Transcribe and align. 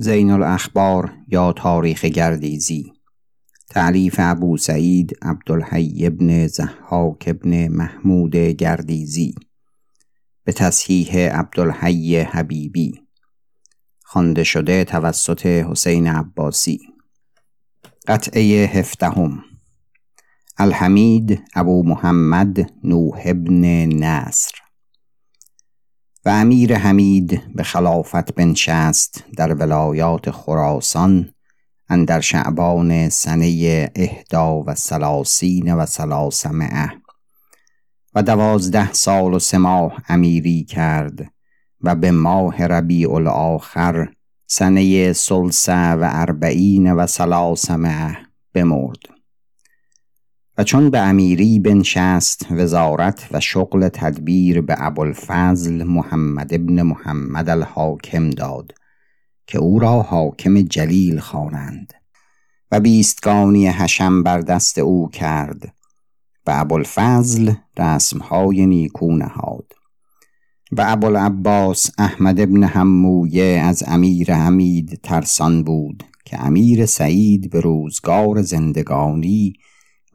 زین 0.00 0.30
الاخبار 0.30 1.12
یا 1.28 1.52
تاریخ 1.52 2.04
گردیزی. 2.04 2.92
تعلیف 3.68 4.16
ابو 4.18 4.56
سعید 4.56 5.18
عبدالحی 5.22 6.06
ابن 6.06 6.46
زحاک 6.46 7.24
ابن 7.26 7.68
محمود 7.68 8.36
گردیزی. 8.36 9.34
به 10.44 10.52
تصحیح 10.52 11.18
عبدالحی 11.18 12.18
حبیبی. 12.18 13.00
خوانده 14.02 14.44
شده 14.44 14.84
توسط 14.84 15.46
حسین 15.46 16.06
عباسی. 16.06 16.80
قطعه 18.08 18.66
هفدهم. 18.66 19.44
الحمید 20.58 21.42
ابو 21.54 21.82
محمد 21.86 22.70
نوح 22.84 23.22
ابن 23.24 23.64
نصر. 23.84 24.67
و 26.24 26.28
امیر 26.28 26.76
حمید 26.76 27.54
به 27.54 27.62
خلافت 27.62 28.34
بنشست 28.34 29.24
در 29.36 29.54
ولایات 29.54 30.30
خراسان 30.30 31.30
اندر 31.88 32.20
شعبان 32.20 33.08
سنه 33.08 33.90
اهدا 33.96 34.62
و 34.66 34.74
سلاسین 34.74 35.74
و 35.74 35.86
سلاسمعه 35.86 36.92
و 38.14 38.22
دوازده 38.22 38.92
سال 38.92 39.34
و 39.34 39.38
سه 39.38 39.58
ماه 39.58 40.02
امیری 40.08 40.64
کرد 40.64 41.32
و 41.80 41.94
به 41.94 42.10
ماه 42.10 42.66
ربیع 42.66 43.12
الاخر 43.12 44.08
سنه 44.46 45.12
سلسه 45.12 45.92
و 45.92 46.08
اربعین 46.12 46.92
و 46.92 47.06
سلاسمعه 47.06 48.16
بمرد. 48.54 49.17
و 50.58 50.64
چون 50.64 50.90
به 50.90 50.98
امیری 50.98 51.58
بنشست 51.58 52.46
وزارت 52.50 53.28
و 53.32 53.40
شغل 53.40 53.88
تدبیر 53.88 54.60
به 54.60 54.74
ابوالفضل 54.78 55.84
محمد 55.84 56.54
ابن 56.54 56.82
محمد 56.82 57.48
الحاکم 57.48 58.30
داد 58.30 58.72
که 59.46 59.58
او 59.58 59.78
را 59.78 60.02
حاکم 60.02 60.62
جلیل 60.62 61.20
خوانند 61.20 61.94
و 62.72 62.80
بیستگانی 62.80 63.68
حشم 63.68 64.22
بر 64.22 64.40
دست 64.40 64.78
او 64.78 65.08
کرد 65.08 65.74
و 66.46 66.50
ابوالفضل 66.54 67.52
رسمهای 67.78 68.66
نیکو 68.66 69.16
نهاد 69.16 69.72
و 70.72 70.84
ابوالعباس 70.86 71.90
احمد 71.98 72.40
ابن 72.40 72.64
حمویه 72.64 73.60
از 73.64 73.84
امیر 73.86 74.34
حمید 74.34 75.00
ترسان 75.02 75.62
بود 75.62 76.04
که 76.24 76.44
امیر 76.44 76.86
سعید 76.86 77.50
به 77.50 77.60
روزگار 77.60 78.42
زندگانی 78.42 79.52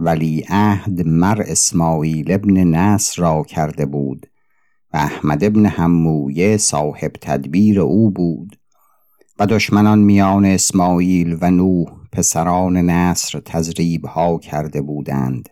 ولی 0.03 0.45
عهد 0.49 1.07
مر 1.07 1.41
اسماعیل 1.47 2.31
ابن 2.31 2.63
نصر 2.63 3.21
را 3.21 3.43
کرده 3.43 3.85
بود 3.85 4.25
و 4.93 4.97
احمد 4.97 5.43
ابن 5.43 5.65
حمویه 5.65 6.57
صاحب 6.57 7.11
تدبیر 7.21 7.79
او 7.79 8.11
بود 8.11 8.59
و 9.39 9.45
دشمنان 9.45 9.99
میان 9.99 10.45
اسماعیل 10.45 11.37
و 11.41 11.51
نوح 11.51 11.87
پسران 12.11 12.77
نصر 12.77 13.39
تزریب 13.39 14.05
ها 14.05 14.37
کرده 14.37 14.81
بودند 14.81 15.49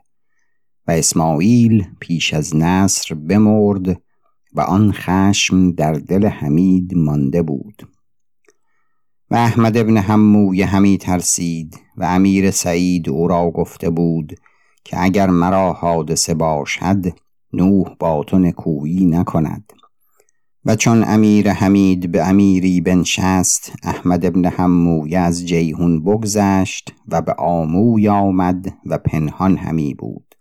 و 0.88 0.92
اسماعیل 0.92 1.86
پیش 2.00 2.34
از 2.34 2.56
نصر 2.56 3.16
بمرد 3.16 4.02
و 4.54 4.62
آن 4.62 4.92
خشم 4.92 5.72
در 5.72 5.94
دل 5.94 6.26
حمید 6.26 6.98
مانده 6.98 7.42
بود. 7.42 7.91
و 9.32 9.36
احمد 9.36 9.78
ابن 9.78 9.98
حموی 9.98 10.62
همی 10.62 10.98
ترسید 10.98 11.80
و 11.98 12.04
امیر 12.04 12.52
سعید 12.52 13.10
او 13.10 13.28
را 13.28 13.52
گفته 13.52 13.90
بود 13.90 14.40
که 14.84 15.04
اگر 15.04 15.30
مرا 15.30 15.74
حادثه 15.74 16.34
باشد 16.34 17.06
نوح 17.54 17.96
با 18.00 18.24
تو 18.24 18.40
نکویی 18.40 19.06
نکند. 19.06 19.74
و 20.66 20.76
چون 20.76 21.04
امیر 21.08 21.52
حمید 21.52 22.12
به 22.12 22.28
امیری 22.28 22.82
بنشست 22.82 23.74
احمد 23.84 24.26
ابن 24.26 24.46
حموی 24.46 25.16
از 25.16 25.48
جیهون 25.48 26.04
بگذشت 26.04 26.94
و 27.08 27.22
به 27.22 27.34
آموی 27.34 28.10
آمد 28.10 28.74
و 28.86 28.98
پنهان 28.98 29.58
همی 29.58 29.94
بود. 29.94 30.36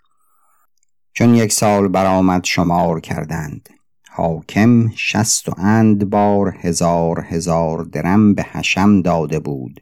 چون 1.12 1.34
یک 1.34 1.52
سال 1.52 1.88
برآمد 1.88 2.44
شمار 2.44 3.00
کردند. 3.00 3.68
حاکم 4.12 4.90
شست 4.96 5.48
و 5.48 5.52
اند 5.58 6.10
بار 6.10 6.56
هزار 6.60 7.26
هزار 7.28 7.84
درم 7.84 8.34
به 8.34 8.42
حشم 8.42 9.02
داده 9.02 9.38
بود 9.38 9.80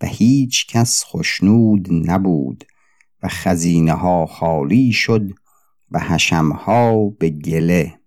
و 0.00 0.06
هیچ 0.06 0.66
کس 0.66 1.04
خشنود 1.06 1.88
نبود 1.90 2.64
و 3.22 3.28
خزینه 3.28 3.92
ها 3.92 4.26
خالی 4.26 4.92
شد 4.92 5.30
و 5.90 5.98
حشم 5.98 6.52
ها 6.52 7.08
به 7.08 7.30
گله. 7.30 8.00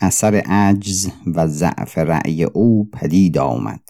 اثر 0.00 0.34
عجز 0.34 1.10
و 1.26 1.46
ضعف 1.46 1.98
رأی 1.98 2.44
او 2.44 2.90
پدید 2.92 3.38
آمد 3.38 3.82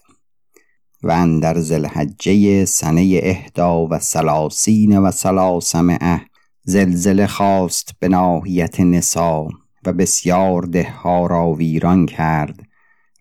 و 1.02 1.10
اندر 1.10 1.60
زلحجه 1.60 2.64
سنه 2.64 3.20
اهدا 3.22 3.86
و 3.86 3.98
سلاسین 3.98 4.98
و 4.98 5.10
سلاسمعه 5.10 6.20
زلزله 6.64 7.26
خواست 7.26 7.90
به 8.00 8.08
ناحیت 8.08 8.80
نسا 8.80 9.48
و 9.86 9.92
بسیار 9.92 10.62
دهها 10.62 11.26
را 11.26 11.52
ویران 11.52 12.06
کرد 12.06 12.60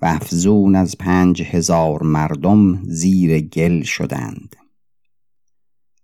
و 0.01 0.05
افزون 0.05 0.75
از 0.75 0.97
پنج 0.97 1.41
هزار 1.41 2.03
مردم 2.03 2.83
زیر 2.83 3.39
گل 3.39 3.83
شدند. 3.83 4.55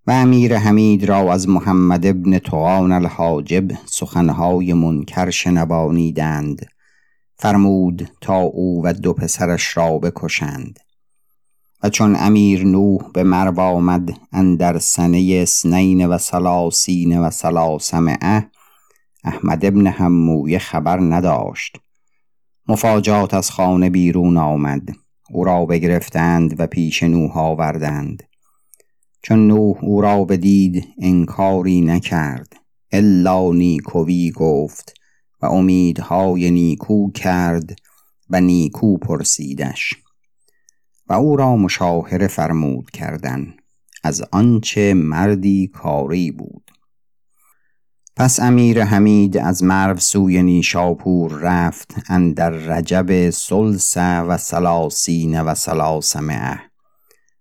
و 0.08 0.12
امیر 0.12 0.58
حمید 0.58 1.06
را 1.06 1.34
از 1.34 1.50
محمد 1.50 2.06
ابن 2.06 2.40
توان 2.40 2.92
الحاجب 2.92 3.72
سخنهای 3.86 4.74
منکر 4.74 5.30
شنبانیدند 5.30 6.66
فرمود 7.36 8.10
تا 8.22 8.40
او 8.40 8.82
و 8.84 8.94
دو 8.94 9.14
پسرش 9.14 9.78
را 9.78 9.98
بکشند. 9.98 10.80
و 11.84 11.90
چون 11.90 12.16
امیر 12.20 12.66
نوح 12.66 13.12
به 13.14 13.24
مرو 13.24 13.60
آمد 13.60 14.20
اندر 14.32 14.80
سنه 14.80 15.40
اسنین 15.42 16.06
و 16.06 16.18
سلاسین 16.18 17.20
و 17.20 17.30
سلاسمعه 17.30 18.50
احمد 19.24 19.66
ابن 19.66 19.88
حمویه 19.88 20.60
خبر 20.60 21.00
نداشت. 21.00 21.78
مفاجات 22.68 23.34
از 23.34 23.52
خانه 23.52 23.90
بیرون 23.90 24.38
آمد. 24.38 24.90
او 25.30 25.44
را 25.44 25.66
بگرفتند 25.66 26.60
و 26.60 26.68
پیش 26.68 27.04
نوح 27.04 27.38
آوردند. 27.38 28.24
چون 29.22 29.48
نوح 29.48 29.84
او 29.84 30.02
را 30.02 30.24
بدید 30.24 30.88
انکاری 31.02 31.82
نکرد. 31.82 32.54
الا 32.92 33.52
نیکوی 33.52 34.32
گفت 34.32 34.94
و 35.42 35.46
امیدهای 35.46 36.52
نیکو 36.52 37.12
کرد 37.12 37.76
و 38.30 38.42
نیکو 38.42 38.98
پرسیدش. 38.98 39.94
و 41.08 41.14
او 41.14 41.36
را 41.36 41.56
مشاهره 41.56 42.28
فرمود 42.28 42.92
کردن. 42.92 43.54
از 44.04 44.24
آنچه 44.32 44.94
مردی 44.94 45.68
کاری 45.68 46.32
بود. 46.32 46.72
پس 48.16 48.40
امیر 48.40 48.84
حمید 48.84 49.38
از 49.38 49.64
مرو 49.64 49.98
سوی 49.98 50.44
نیشاپور 50.44 51.32
رفت 51.32 51.96
اندر 52.10 52.50
رجب 52.50 53.30
سلس 53.30 53.98
و 53.98 54.38
سلاسین 54.38 55.42
و 55.42 55.56
سلاسمعه 55.56 56.60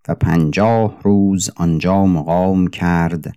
و 0.08 0.14
پنجاه 0.14 0.98
روز 1.02 1.50
آنجا 1.56 2.06
مقام 2.06 2.66
کرد 2.66 3.32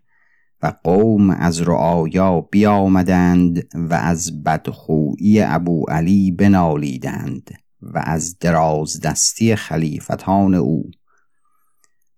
و 0.64 0.74
قوم 0.84 1.30
از 1.30 1.62
رعایا 1.62 2.42
بیامدند 2.42 3.68
و 3.76 3.94
از 3.94 4.44
بدخویی 4.44 5.42
ابو 5.42 5.86
علی 5.90 6.32
بنالیدند 6.32 7.52
و 7.82 8.02
از 8.06 8.40
دراز 8.40 9.02
دستی 9.02 9.56
خلیفتان 9.56 10.56
او. 10.56 10.84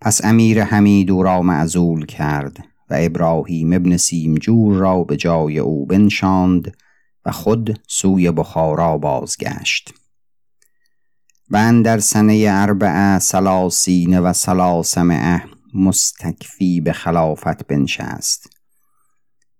پس 0.01 0.25
امیر 0.25 0.63
حمید 0.63 1.11
او 1.11 1.23
را 1.23 1.41
معزول 1.41 2.05
کرد. 2.05 2.57
و 2.89 2.95
ابراهیم 2.99 3.73
ابن 3.73 3.97
سیمجور 3.97 4.77
را 4.77 5.03
به 5.03 5.17
جای 5.17 5.59
او 5.59 5.85
بنشاند 5.85 6.77
و 7.25 7.31
خود 7.31 7.79
سوی 7.87 8.31
بخارا 8.31 8.97
بازگشت. 8.97 9.93
و 11.51 11.81
در 11.83 11.99
سنه 11.99 12.45
اربعه 12.49 13.19
سلاسین 13.19 14.19
و 14.19 14.33
سلاسمعه 14.33 15.43
مستکفی 15.73 16.81
به 16.81 16.93
خلافت 16.93 17.67
بنشست. 17.67 18.49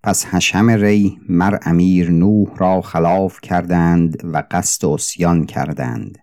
پس 0.04 0.26
حشم 0.26 0.70
ری 0.70 1.20
مر 1.30 1.58
امیر 1.62 2.12
نوح 2.12 2.58
را 2.58 2.82
خلاف 2.82 3.42
کردند 3.42 4.22
و 4.24 4.44
قصد 4.52 4.86
اسیان 4.86 5.46
کردند. 5.46 6.18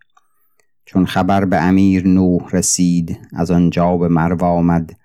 چون 0.87 1.07
خبر 1.07 1.45
به 1.45 1.63
امیر 1.63 2.07
نوح 2.07 2.51
رسید 2.53 3.19
از 3.33 3.51
آنجا 3.51 3.97
به 3.97 4.09
مرو 4.09 4.45
آمد 4.45 4.97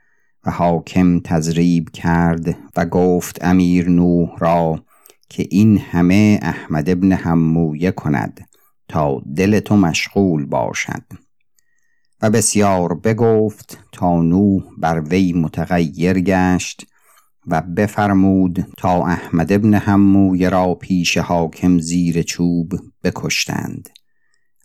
و 0.45 0.51
حاکم 0.51 1.19
تزریب 1.19 1.89
کرد 1.89 2.57
و 2.75 2.85
گفت 2.85 3.45
امیر 3.45 3.89
نوح 3.89 4.37
را 4.37 4.83
که 5.29 5.47
این 5.51 5.77
همه 5.77 6.39
احمد 6.41 6.89
ابن 6.89 7.11
حمویه 7.11 7.91
کند 7.91 8.49
تا 8.87 9.21
دل 9.35 9.59
تو 9.59 9.77
مشغول 9.77 10.45
باشد. 10.45 11.03
و 12.21 12.29
بسیار 12.29 12.93
بگفت 12.93 13.77
تا 13.91 14.21
نوح 14.21 14.63
بر 14.77 14.99
وی 14.99 15.33
متغیر 15.33 16.19
گشت 16.19 16.85
و 17.47 17.61
بفرمود 17.61 18.67
تا 18.77 19.05
احمد 19.05 19.53
ابن 19.53 19.73
حمویه 19.73 20.49
را 20.49 20.75
پیش 20.75 21.17
حاکم 21.17 21.79
زیر 21.79 22.21
چوب 22.21 22.71
بکشتند. 23.03 23.89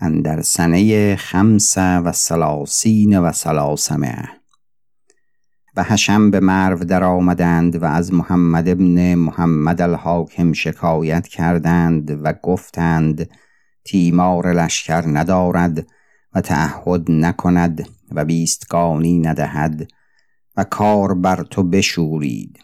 اندر 0.01 0.43
سنه 0.43 1.17
خمس 1.17 1.79
و 1.79 2.13
سلاسین 2.13 3.19
و 3.19 3.33
سلاسمه 3.33 4.44
و 5.77 5.83
حشم 5.83 6.31
به 6.31 6.41
مرو 6.41 6.85
در 6.85 7.05
آمدند 7.05 7.83
و 7.83 7.85
از 7.85 8.13
محمد 8.13 8.69
ابن 8.69 9.15
محمد 9.15 9.83
الحاکم 9.83 10.53
شکایت 10.53 11.29
کردند 11.29 12.21
و 12.25 12.33
گفتند 12.43 13.31
تیمار 13.85 14.53
لشکر 14.53 15.03
ندارد 15.07 15.87
و 16.35 16.41
تعهد 16.41 17.11
نکند 17.11 17.89
و 18.13 18.25
بیستگانی 18.25 19.19
ندهد 19.19 19.89
و 20.57 20.65
کار 20.65 21.15
بر 21.15 21.45
تو 21.51 21.63
بشورید. 21.63 22.59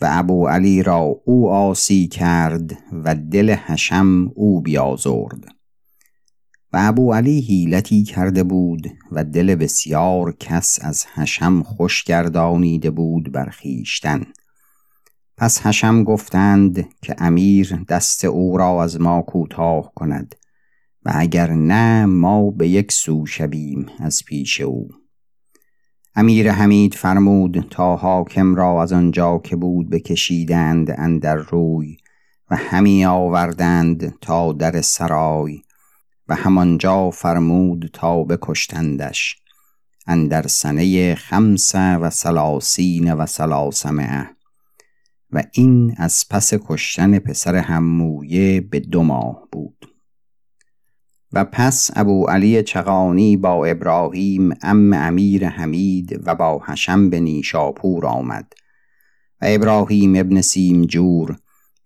و 0.00 0.08
ابو 0.10 0.48
علی 0.48 0.82
را 0.82 1.14
او 1.24 1.50
آسی 1.50 2.08
کرد 2.08 2.78
و 3.04 3.14
دل 3.14 3.54
حشم 3.66 4.30
او 4.34 4.60
بیازرد. 4.60 5.55
و 6.72 6.76
ابو 6.80 7.12
علی 7.12 7.40
حیلتی 7.40 8.02
کرده 8.02 8.42
بود 8.42 8.86
و 9.12 9.24
دل 9.24 9.54
بسیار 9.54 10.32
کس 10.32 10.78
از 10.82 11.06
حشم 11.14 11.62
خوش 11.62 12.04
گردانیده 12.04 12.90
بود 12.90 13.32
بر 13.32 13.50
خویشتن. 13.60 14.26
پس 15.36 15.66
حشم 15.66 16.04
گفتند 16.04 16.88
که 17.02 17.16
امیر 17.18 17.84
دست 17.88 18.24
او 18.24 18.56
را 18.56 18.82
از 18.82 19.00
ما 19.00 19.22
کوتاه 19.22 19.92
کند 19.94 20.34
و 21.04 21.12
اگر 21.14 21.50
نه 21.50 22.06
ما 22.06 22.50
به 22.50 22.68
یک 22.68 22.92
سو 22.92 23.26
شویم 23.26 23.86
از 23.98 24.22
پیش 24.26 24.60
او. 24.60 24.88
امیر 26.14 26.52
حمید 26.52 26.94
فرمود 26.94 27.66
تا 27.70 27.96
حاکم 27.96 28.54
را 28.54 28.82
از 28.82 28.92
آنجا 28.92 29.38
که 29.38 29.56
بود 29.56 29.90
بکشیدند 29.90 30.94
اندر 30.98 31.34
روی 31.34 31.96
و 32.50 32.56
همی 32.56 33.04
آوردند 33.04 34.14
تا 34.20 34.52
در 34.52 34.80
سرای 34.80 35.60
و 36.28 36.34
همانجا 36.34 37.10
فرمود 37.10 37.90
تا 37.92 38.24
بکشتندش 38.24 39.36
اندر 40.06 40.46
سنه 40.46 41.14
خمس 41.14 41.74
و 41.74 42.10
سلاسین 42.10 43.12
و 43.12 43.26
سلاسمه 43.26 44.36
و 45.30 45.42
این 45.52 45.94
از 45.96 46.24
پس 46.30 46.52
کشتن 46.54 47.18
پسر 47.18 47.56
همویه 47.56 48.60
به 48.60 48.80
دو 48.80 49.02
ماه 49.02 49.48
بود. 49.52 49.96
و 51.32 51.44
پس 51.44 51.90
ابو 51.96 52.26
علی 52.26 52.62
چغانی 52.62 53.36
با 53.36 53.64
ابراهیم 53.64 54.54
ام 54.62 54.92
امیر 54.92 55.48
حمید 55.48 56.20
و 56.26 56.34
با 56.34 56.62
حشم 56.66 57.10
به 57.10 57.20
نیشاپور 57.20 58.06
آمد 58.06 58.52
و 59.42 59.46
ابراهیم 59.48 60.16
ابن 60.16 60.40
سیمجور 60.40 61.36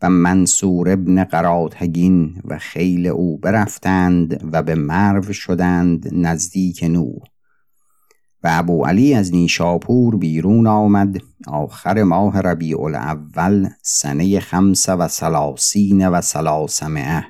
و 0.02 0.10
منصور 0.10 0.90
ابن 0.90 1.24
قراتگین 1.24 2.42
و 2.44 2.58
خیل 2.58 3.06
او 3.06 3.38
برفتند 3.38 4.50
و 4.52 4.62
به 4.62 4.74
مرو 4.74 5.32
شدند 5.32 6.08
نزدیک 6.12 6.84
نو 6.84 7.12
و 8.42 8.48
ابو 8.52 8.84
علی 8.84 9.14
از 9.14 9.34
نیشاپور 9.34 10.16
بیرون 10.16 10.66
آمد. 10.66 11.16
آخر 11.46 12.02
ماه 12.02 12.40
ربیع 12.40 12.80
الاول 12.80 13.68
سنه 13.82 14.40
خمس 14.40 14.88
و 14.88 15.08
سلاسین 15.08 16.08
و 16.08 16.20
سلاسمعه 16.20 17.24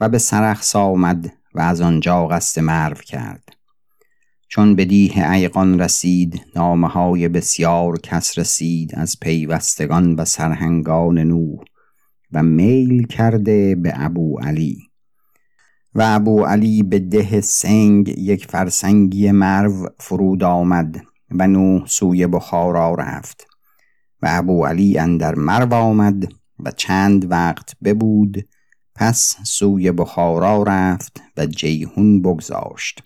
و 0.00 0.08
به 0.08 0.18
سرخس 0.18 0.76
آمد 0.76 1.32
و 1.54 1.60
از 1.60 1.80
آنجا 1.80 2.26
قصد 2.26 2.60
مرو 2.60 2.96
کرد. 2.96 3.48
چون 4.48 4.74
به 4.76 4.84
دیه 4.84 5.30
ایقان 5.30 5.80
رسید 5.80 6.40
نامه 6.56 6.88
های 6.88 7.28
بسیار 7.28 7.98
کس 7.98 8.38
رسید 8.38 8.90
از 8.94 9.20
پیوستگان 9.20 10.14
و 10.14 10.24
سرهنگان 10.24 11.18
نوح. 11.18 11.64
و 12.32 12.42
میل 12.42 13.06
کرده 13.06 13.74
به 13.74 13.92
ابو 13.96 14.38
علی. 14.38 14.78
و 15.94 16.02
ابو 16.06 16.44
علی 16.44 16.82
به 16.82 16.98
ده 16.98 17.40
سنگ 17.40 18.08
یک 18.08 18.46
فرسنگی 18.46 19.30
مرو 19.30 19.88
فرود 19.98 20.44
آمد 20.44 21.02
و 21.30 21.46
نوح 21.46 21.86
سوی 21.86 22.26
بخارا 22.26 22.94
رفت. 22.94 23.46
و 24.22 24.28
ابو 24.30 24.66
علی 24.66 24.98
اندر 24.98 25.34
مرو 25.34 25.74
آمد 25.74 26.32
و 26.60 26.70
چند 26.70 27.30
وقت 27.30 27.72
ببود 27.84 28.48
پس 28.94 29.36
سوی 29.42 29.92
بخارا 29.92 30.62
رفت 30.62 31.22
و 31.36 31.46
جیهون 31.46 32.22
بگذاشت. 32.22 33.02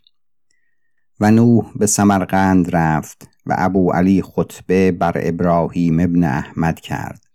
و 1.20 1.30
نوح 1.30 1.72
به 1.76 1.86
سمرقند 1.86 2.76
رفت 2.76 3.28
و 3.46 3.54
ابو 3.58 3.90
علی 3.90 4.22
خطبه 4.22 4.92
بر 4.92 5.12
ابراهیم 5.16 6.00
ابن 6.00 6.24
احمد 6.24 6.80
کرد. 6.80 7.27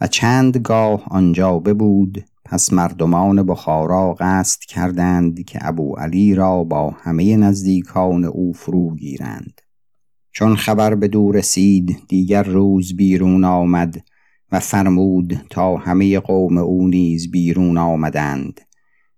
و 0.00 0.06
چند 0.06 0.56
گاه 0.56 1.02
آنجا 1.10 1.58
ببود 1.58 2.24
پس 2.44 2.72
مردمان 2.72 3.42
بخارا 3.42 4.14
قصد 4.20 4.60
کردند 4.60 5.44
که 5.44 5.58
ابو 5.62 5.96
علی 5.96 6.34
را 6.34 6.64
با 6.64 6.90
همه 6.90 7.36
نزدیکان 7.36 8.24
او 8.24 8.52
فرو 8.52 8.94
گیرند. 8.96 9.60
چون 10.32 10.56
خبر 10.56 10.94
به 10.94 11.08
دور 11.08 11.36
رسید 11.36 11.96
دیگر 12.08 12.42
روز 12.42 12.96
بیرون 12.96 13.44
آمد 13.44 14.02
و 14.52 14.60
فرمود 14.60 15.40
تا 15.50 15.76
همه 15.76 16.20
قوم 16.20 16.58
او 16.58 16.88
نیز 16.88 17.30
بیرون 17.30 17.78
آمدند 17.78 18.60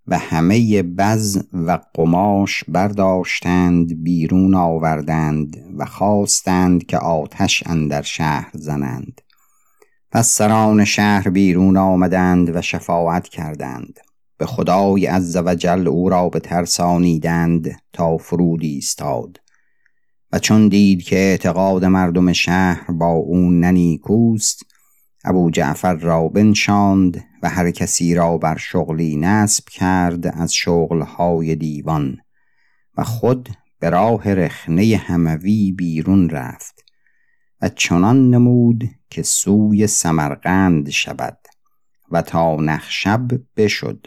و 0.06 0.19
همه 0.19 0.82
بز 0.82 1.44
و 1.52 1.78
قماش 1.94 2.64
برداشتند 2.69 4.02
بیرون 4.02 4.55
آوردند 4.55 5.56
و 5.78 5.85
خواستند 5.85 6.87
که 6.87 6.99
آتش 6.99 7.62
اندر 7.67 8.02
شهر 8.02 8.50
زنند. 8.55 9.20
پس 10.12 10.29
سران 10.29 10.85
شهر 10.85 11.31
بیرون 11.31 11.76
آمدند 11.76 12.56
و 12.56 12.62
شفاعت 12.62 13.29
کردند. 13.29 14.00
به 14.38 14.47
خدای 14.47 15.06
عز 15.06 15.37
و 15.37 15.55
جل 15.55 15.88
او 15.88 16.09
را 16.09 16.29
به 16.29 16.41
ترسانیدند 16.41 17.76
تا 17.93 18.17
فرود 18.17 18.62
ایستاد. 18.62 19.41
و 20.32 20.38
چون 20.38 20.69
دید 20.69 21.03
که 21.03 21.17
اعتقاد 21.17 21.85
مردم 21.85 22.32
شهر 22.32 22.91
با 22.91 23.06
او 23.06 23.50
ننیکوست 23.50 24.62
ابو 25.25 25.50
جعفر 25.50 25.94
را 25.94 26.29
بنشاند 26.29 27.25
و 27.43 27.49
هر 27.49 27.70
کسی 27.70 28.14
را 28.14 28.38
بر 28.38 28.56
شغلی 28.56 29.17
نصب 29.17 29.64
کرد 29.69 30.26
از 30.26 30.55
شغلهای 30.55 31.56
دیوان 31.56 32.17
و 32.97 33.05
خود 33.05 33.49
به 33.81 33.91
راه 33.91 34.35
رخنه 34.35 34.97
هموی 34.97 35.73
بیرون 35.73 36.31
رفت. 36.31 36.91
و 37.62 37.69
چنان 37.69 38.31
نمود 38.31 38.91
که 39.11 39.23
سوی 39.23 39.87
سمرقند 39.87 40.91
شود 40.91 41.38
و 42.11 42.23
تا 42.23 42.56
نخشب 42.56 43.29
بشد. 43.56 44.06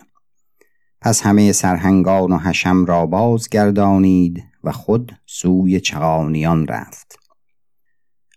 پس 1.02 1.22
همه 1.22 1.52
سرهنگان 1.52 2.31
و 2.31 2.38
حشم 2.38 2.86
را 2.86 3.06
بازگردانید 3.06 4.44
و 4.63 4.72
خود 4.72 5.12
سوی 5.25 5.80
چغانیان 5.80 6.68
رفت. 6.68 7.19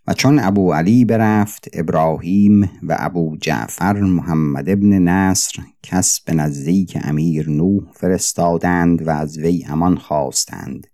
و 0.07 0.13
چون 0.13 0.39
ابو 0.39 0.73
علی 0.73 1.05
برفت 1.05 1.67
ابراهیم 1.73 2.61
و 2.83 2.95
ابو 2.99 3.37
جعفر 3.41 3.99
محمد 3.99 4.69
ابن 4.69 4.99
نصر 4.99 5.61
کس 5.83 6.21
به 6.21 6.33
نزدیک 6.33 6.97
امیر 7.01 7.49
نوح 7.49 7.83
فرستادند 7.93 9.07
و 9.07 9.09
از 9.09 9.37
وی 9.37 9.65
امان 9.69 9.97
خواستند. 9.97 10.87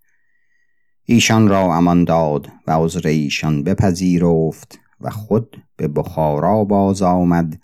ایشان 1.08 1.48
را 1.48 1.76
امان 1.76 2.04
داد 2.04 2.52
و 2.68 2.72
عذر 2.72 3.08
ایشان 3.08 3.64
بپذیرفت 3.64 4.80
و 5.02 5.10
خود 5.10 5.58
به 5.78 5.88
بخارا 5.88 6.64
باز 6.64 7.02
آمد 7.02 7.60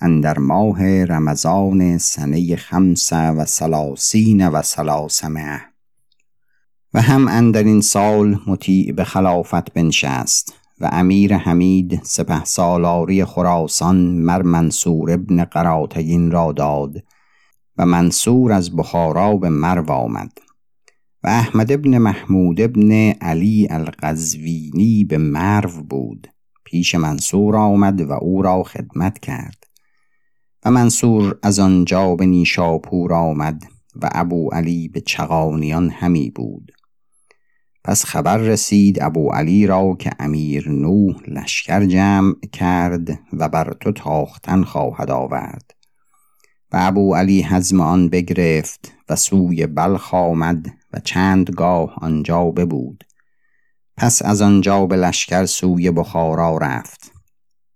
اندر 0.00 0.38
ماه 0.38 1.04
رمضان 1.04 1.98
سنه 1.98 2.56
خمس 2.56 3.12
و 3.12 3.44
سلاسین 3.44 4.48
و 4.48 4.62
سلاسمه 4.62 5.60
و 6.94 7.00
هم 7.00 7.28
اندر 7.28 7.62
این 7.62 7.80
سال 7.80 8.38
مطیع 8.46 8.92
به 8.92 9.04
خلافت 9.04 9.72
بنشست 9.72 10.54
و 10.80 10.88
امیر 10.92 11.36
حمید 11.36 12.00
سپه 12.02 12.44
سالاری 12.44 13.24
خراسان 13.24 13.96
مر 13.96 14.42
منصور 14.42 15.12
ابن 15.12 15.44
قراتگین 15.44 16.30
را 16.30 16.52
داد 16.52 17.04
و 17.78 17.86
منصور 17.86 18.52
از 18.52 18.76
بخارا 18.76 19.36
به 19.36 19.48
مرو 19.48 19.90
آمد. 19.90 20.43
و 21.24 21.26
احمد 21.26 21.72
ابن 21.72 21.98
محمود 21.98 22.60
ابن 22.60 22.92
علی 23.10 23.68
القزوینی 23.70 25.04
به 25.04 25.18
مرو 25.18 25.82
بود. 25.82 26.28
پیش 26.64 26.94
منصور 26.94 27.56
آمد 27.56 28.00
و 28.00 28.12
او 28.12 28.42
را 28.42 28.62
خدمت 28.62 29.18
کرد. 29.18 29.64
و 30.64 30.70
منصور 30.70 31.38
از 31.42 31.58
آنجا 31.58 32.16
به 32.16 32.26
نیشاپور 32.26 33.12
آمد 33.12 33.62
و 34.02 34.10
ابو 34.12 34.50
علی 34.52 34.88
به 34.88 35.00
چغانیان 35.00 35.90
همی 35.90 36.30
بود. 36.30 36.72
پس 37.84 38.04
خبر 38.04 38.36
رسید 38.36 39.02
ابو 39.02 39.32
علی 39.32 39.66
را 39.66 39.96
که 39.98 40.10
امیر 40.18 40.68
نوح 40.68 41.16
لشکر 41.28 41.84
جمع 41.84 42.34
کرد 42.52 43.20
و 43.32 43.48
بر 43.48 43.76
تو 43.80 43.92
تاختن 43.92 44.62
خواهد 44.62 45.10
آورد. 45.10 45.73
و 46.74 46.76
ابو 46.80 47.14
علی 47.14 47.42
حزم 47.42 47.80
آن 47.80 48.08
بگرفت 48.08 48.92
و 49.08 49.16
سوی 49.16 49.66
بلخ 49.66 50.14
آمد 50.14 50.66
و 50.92 51.00
چند 51.00 51.50
گاه 51.50 51.94
آنجا 51.96 52.44
ببود. 52.44 53.04
پس 53.96 54.22
از 54.22 54.42
آنجا 54.42 54.86
به 54.86 54.96
لشکر 54.96 55.46
سوی 55.46 55.90
بخارا 55.90 56.58
رفت 56.58 57.12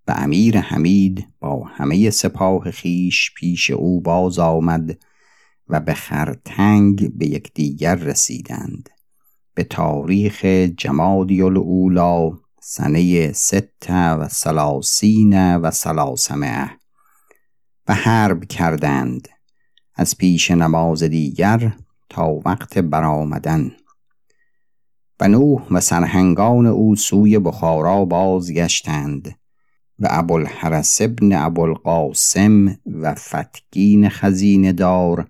و 0.08 0.14
امیر 0.16 0.58
حمید 0.58 1.26
با 1.40 1.64
همه 1.64 2.10
سپاه 2.10 2.70
خیش 2.70 3.34
پیش 3.36 3.70
او 3.70 4.00
باز 4.00 4.38
آمد 4.38 4.98
و 5.68 5.80
به 5.80 5.94
خرتنگ 5.94 7.18
به 7.18 7.26
یکدیگر 7.26 7.94
رسیدند. 7.94 8.88
به 9.54 9.64
تاریخ 9.64 10.44
جمادی 10.76 11.42
الاولا 11.42 12.30
سنه 12.60 13.32
ست 13.32 13.90
و 13.90 14.28
سلاسین 14.28 15.56
و 15.56 15.70
سلاسمه 15.70 16.77
و 17.88 17.94
حرب 17.94 18.44
کردند. 18.44 19.28
از 19.94 20.18
پیش 20.18 20.50
نماز 20.50 21.02
دیگر 21.02 21.72
تا 22.08 22.40
وقت 22.44 22.78
برآمدن. 22.78 23.72
و 25.20 25.28
نوح 25.28 25.62
و 25.70 25.80
سرهنگان 25.80 26.66
او 26.66 26.96
سوی 26.96 27.38
بخارا 27.38 28.04
بازگشتند 28.04 29.38
و 29.98 30.06
ابوالحرس 30.10 31.00
ابن 31.00 31.32
ابوالقاسم 31.32 32.78
و 32.86 33.14
فتگین 33.14 34.08
خزین 34.08 34.72
دار 34.72 35.28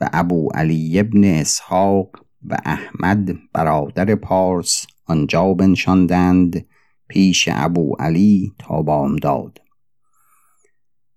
و 0.00 0.10
ابو 0.12 0.48
علی 0.54 1.00
ابن 1.00 1.24
اسحاق 1.24 2.08
و 2.48 2.58
احمد 2.64 3.34
برادر 3.52 4.14
پارس 4.14 4.86
آنجا 5.06 5.54
بنشاندند 5.54 6.66
پیش 7.08 7.48
ابو 7.52 7.96
علی 7.98 8.52
تا 8.58 8.82
بامداد. 8.82 9.63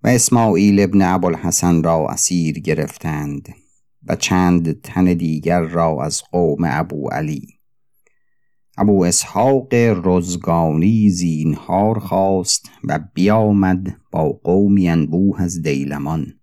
اسماعیل 0.09 0.79
ابن 0.79 1.01
ابوالحسن 1.01 1.83
را 1.83 2.07
اسیر 2.09 2.59
گرفتند 2.59 3.49
و 4.07 4.15
چند 4.15 4.81
تن 4.81 5.03
دیگر 5.13 5.61
را 5.61 6.03
از 6.03 6.23
قوم 6.31 6.59
ابو 6.63 7.09
علی. 7.09 7.57
ابو 8.77 9.03
اسحاق 9.03 9.67
رزگانی 10.03 11.09
زینهار 11.09 11.99
خواست 11.99 12.69
و 12.83 12.99
بیامد 13.13 13.97
با 14.11 14.29
قومی 14.29 14.89
انبوه 14.89 15.41
از 15.41 15.61
دیلمان 15.61 16.33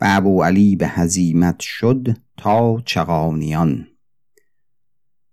و 0.00 0.04
ابو 0.08 0.42
علی 0.42 0.76
به 0.76 0.88
هزیمت 0.88 1.60
شد 1.60 2.16
تا 2.36 2.80
چغانیان 2.86 3.86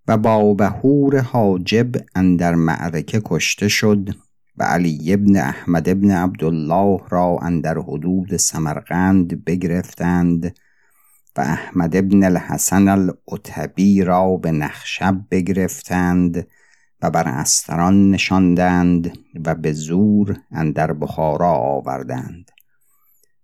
و 0.08 0.18
با 0.18 0.54
بهور 0.54 1.20
حاجب 1.20 1.90
اندر 2.14 2.54
معرکه 2.54 3.22
کشته 3.24 3.68
شد 3.68 4.08
و 4.56 4.62
علی 4.62 5.12
ابن 5.12 5.36
احمد 5.36 5.88
ابن 5.88 6.10
عبدالله 6.10 7.00
را 7.08 7.38
اندر 7.42 7.78
حدود 7.78 8.36
سمرقند 8.36 9.44
بگرفتند 9.44 10.56
و 11.36 11.40
احمد 11.40 11.96
ابن 11.96 12.24
الحسن 12.24 12.88
العتبی 12.88 14.04
را 14.04 14.36
به 14.36 14.50
نخشب 14.50 15.20
بگرفتند 15.30 16.46
و 17.02 17.10
بر 17.10 17.28
استران 17.28 18.10
نشاندند 18.10 19.18
و 19.44 19.54
به 19.54 19.72
زور 19.72 20.36
اندر 20.50 20.92
بخارا 20.92 21.52
آوردند 21.52 22.50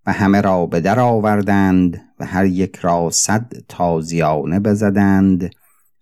و 0.06 0.12
همه 0.12 0.40
را 0.40 0.66
به 0.66 0.80
در 0.80 1.00
آوردند 1.00 2.00
و 2.20 2.26
هر 2.26 2.44
یک 2.44 2.76
را 2.76 3.10
صد 3.10 3.52
تازیانه 3.68 4.60
بزدند 4.60 5.50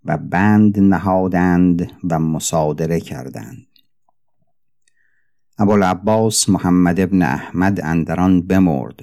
و 0.04 0.18
بند 0.18 0.80
نهادند 0.80 1.92
و 2.10 2.18
مصادره 2.18 3.00
کردند. 3.00 3.66
ابوالعباس 5.58 6.48
محمد 6.48 7.00
ابن 7.00 7.22
احمد 7.22 7.80
اندران 7.80 8.46
بمرد. 8.46 9.00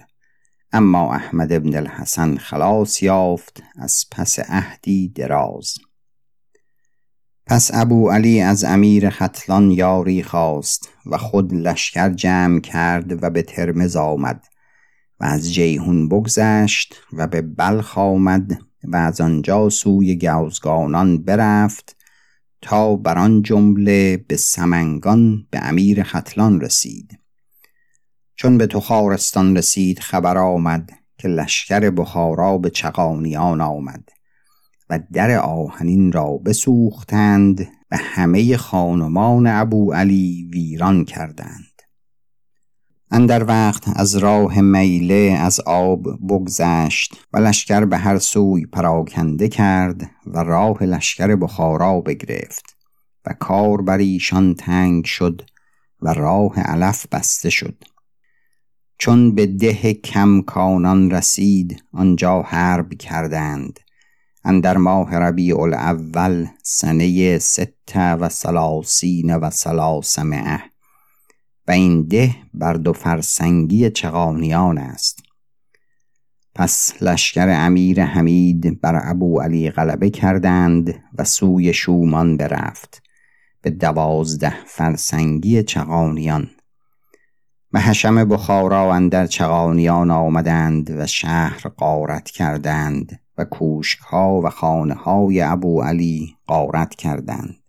اما 0.73 1.13
احمد 1.13 1.51
ابن 1.51 1.75
الحسن 1.75 2.37
خلاص 2.37 3.03
یافت 3.03 3.63
از 3.75 4.05
پس 4.11 4.39
عهدی 4.39 5.09
دراز. 5.09 5.77
پس 7.47 7.71
ابو 7.73 8.09
علی 8.09 8.41
از 8.41 8.63
امیر 8.63 9.09
ختلان 9.09 9.71
یاری 9.71 10.23
خواست 10.23 10.89
و 11.05 11.17
خود 11.17 11.53
لشکر 11.53 12.09
جمع 12.09 12.59
کرد 12.59 13.23
و 13.23 13.29
به 13.29 13.41
ترمز 13.41 13.95
آمد 13.95 14.45
و 15.19 15.25
از 15.25 15.53
جیهون 15.53 16.09
بگذشت 16.09 16.95
و 17.13 17.27
به 17.27 17.41
بلخ 17.41 17.97
آمد 17.97 18.61
و 18.83 18.95
از 18.95 19.21
آنجا 19.21 19.69
سوی 19.69 20.15
گوزگانان 20.15 21.23
برفت 21.23 22.02
تا 22.63 22.95
بر 22.95 23.17
آن 23.17 23.41
جمله 23.41 24.17
به 24.27 24.37
سمنگان 24.37 25.47
به 25.51 25.59
امیر 25.67 26.03
ختلان 26.03 26.61
رسید. 26.61 27.19
چون 28.35 28.57
به 28.57 28.67
تخارستان 28.67 29.57
رسید 29.57 29.99
خبر 29.99 30.37
آمد 30.37 30.89
که 31.17 31.27
لشکر 31.27 31.89
بخارا 31.89 32.57
به 32.57 32.69
چقانیان 32.69 33.61
آمد 33.61 34.09
و 34.89 34.99
در 35.13 35.37
آهنین 35.37 36.11
را 36.11 36.37
بسوختند 36.37 37.67
و 37.91 37.97
همه 37.99 38.57
خانمان 38.57 39.47
ابو 39.47 39.93
علی 39.93 40.49
ویران 40.53 41.05
کردند. 41.05 41.72
اندر 43.15 43.43
وقت 43.43 43.83
از 43.95 44.15
راه 44.15 44.61
میله 44.61 45.37
از 45.39 45.59
آب 45.59 46.27
بگذشت 46.29 47.15
و 47.33 47.37
لشکر 47.37 47.85
به 47.85 47.97
هر 47.97 48.17
سوی 48.17 48.65
پراکنده 48.65 49.47
کرد 49.47 50.09
و 50.27 50.43
راه 50.43 50.83
لشکر 50.83 51.35
بخارا 51.35 52.01
بگرفت 52.01 52.77
و 53.25 53.33
کار 53.39 53.81
بر 53.81 53.97
ایشان 53.97 54.55
تنگ 54.55 55.05
شد 55.05 55.41
و 56.01 56.13
راه 56.13 56.59
علف 56.59 57.05
بسته 57.11 57.49
شد. 57.49 57.83
چون 58.97 59.35
به 59.35 59.45
ده 59.45 59.93
کمکانان 59.93 61.11
رسید 61.11 61.83
آنجا 61.93 62.41
حرب 62.41 62.93
کردند. 62.93 63.79
اندر 64.43 64.77
ماه 64.77 65.15
ربیع 65.15 65.59
الاول 65.59 66.47
سنه 66.63 67.39
ست 67.39 67.95
و 67.95 68.29
سلاسین 68.29 69.35
و 69.35 69.49
سلاسمعه 69.49 70.72
و 71.67 71.71
این 71.71 72.07
ده 72.07 72.35
بر 72.53 72.73
دو 72.73 72.93
فرسنگی 72.93 73.89
چغانیان 73.89 74.77
است. 74.77 75.23
پس 76.55 76.93
لشکر 77.01 77.49
امیر 77.49 78.03
حمید 78.03 78.81
بر 78.81 79.01
ابو 79.03 79.41
علی 79.41 79.69
غلبه 79.69 80.09
کردند 80.09 81.03
و 81.17 81.23
سوی 81.23 81.73
شومان 81.73 82.37
برفت 82.37 83.03
به 83.61 83.69
دوازده 83.69 84.53
فرسنگی 84.65 85.63
چغانیان. 85.63 86.49
و 87.73 87.79
حشم 87.79 88.25
بخارا 88.25 88.93
اندر 88.93 89.27
چغانیان 89.27 90.11
آمدند 90.11 90.89
و 90.89 91.07
شهر 91.07 91.67
قارت 91.77 92.29
کردند 92.29 93.19
و 93.37 93.45
کوشک 93.45 93.99
ها 93.99 94.41
و 94.43 94.49
خانه 94.49 94.93
های 94.93 95.41
ابو 95.41 95.81
علی 95.81 96.35
قارت 96.47 96.95
کردند. 96.95 97.62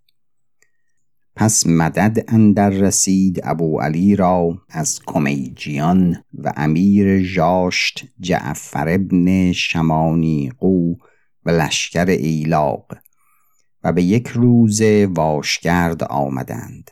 پس 1.36 1.66
مدد 1.66 2.24
اندر 2.28 2.70
رسید 2.70 3.40
ابو 3.44 3.80
علی 3.80 4.16
را 4.16 4.58
از 4.70 5.00
کمیجیان 5.06 6.24
و 6.34 6.52
امیر 6.56 7.32
جاشت 7.34 8.04
جعفر 8.20 8.88
ابن 8.88 9.52
شمانیقو 9.52 10.94
و 11.44 11.50
لشکر 11.50 12.06
ایلاق 12.06 12.86
و 13.84 13.92
به 13.92 14.02
یک 14.02 14.28
روز 14.28 14.82
واشگرد 15.08 16.04
آمدند 16.04 16.90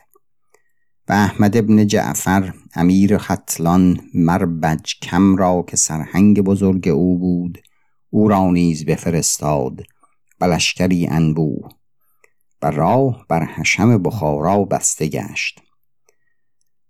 و 1.09 1.13
احمد 1.13 1.57
ابن 1.57 1.87
جعفر 1.87 2.53
امیر 2.75 3.17
خطلان 3.17 3.99
مربج 4.13 4.99
کم 5.01 5.35
را 5.35 5.65
که 5.67 5.77
سرهنگ 5.77 6.41
بزرگ 6.41 6.87
او 6.87 7.19
بود 7.19 7.57
او 8.09 8.27
را 8.27 8.51
نیز 8.51 8.85
بفرستاد 8.85 9.83
و 10.41 10.45
لشکری 10.45 11.07
انبوه. 11.07 11.69
و 12.63 12.65
راه 12.65 13.25
بر 13.29 13.45
حشم 13.45 13.97
بخارا 13.97 14.63
بسته 14.63 15.07
گشت. 15.07 15.61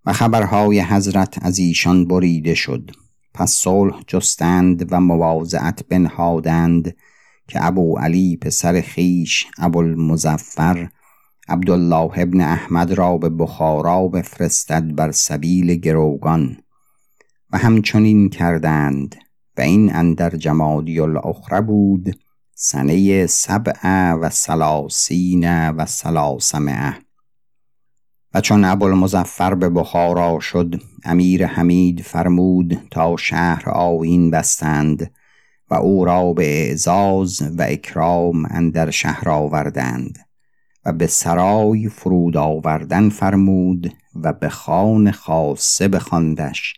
و 0.06 0.14
خبرهای 0.14 0.82
حضرت 0.82 1.46
از 1.46 1.60
ایشان 1.60 2.08
بریده 2.08 2.54
شد. 2.54 2.92
پس 3.34 3.52
صلح 3.52 4.02
جستند 4.08 4.88
و 4.92 5.00
مواضعت 5.00 5.88
بنهادند 5.88 6.96
که 7.48 7.66
ابو 7.66 7.98
علی 7.98 8.38
پسر 8.38 8.82
خیش 8.82 9.48
ابوالمظفر 9.58 10.90
عبدالله 11.48 12.12
ابن 12.16 12.42
احمد 12.42 12.92
را 12.92 13.18
به 13.18 13.30
بخارا 13.30 14.08
بفرستد 14.08 14.96
بر 14.96 15.12
سبیل 15.12 15.76
گروگان. 15.76 16.58
و 17.52 17.58
همچنین 17.58 18.30
کردند 18.30 19.16
و 19.58 19.62
این 19.62 19.96
اندر 19.96 20.30
جمادی 20.30 21.00
الاخره 21.00 21.62
بود 21.62 22.16
سنه 22.66 23.28
سبع 23.28 24.12
و 24.14 24.30
سلاسین 24.30 25.70
و 25.70 25.86
سلاسمعه 25.86 26.94
و 28.34 28.42
چون 28.42 28.66
ابوالمظفر 28.66 29.56
به 29.56 29.70
بخارا 29.70 30.40
شد 30.40 30.82
امیر 31.04 31.46
حمید 31.46 32.02
فرمود 32.02 32.88
تا 32.92 33.18
شهر 33.18 33.64
آوین 33.70 34.32
بستند 34.32 35.12
و 35.70 35.74
او 35.74 36.06
را 36.06 36.34
به 36.34 36.68
اعزاز 36.68 37.42
و 37.42 37.62
اکرام 37.62 38.46
اندر 38.46 38.92
شهر 38.92 39.30
آوردند 39.30 40.18
و 40.86 40.94
به 40.94 41.08
سرای 41.08 41.90
فرود 41.90 42.38
آوردن 42.38 43.10
فرمود 43.10 43.94
و 44.16 44.34
به 44.34 44.50
خان 44.50 45.12
خاصه 45.12 45.88
بخواندش 45.88 46.74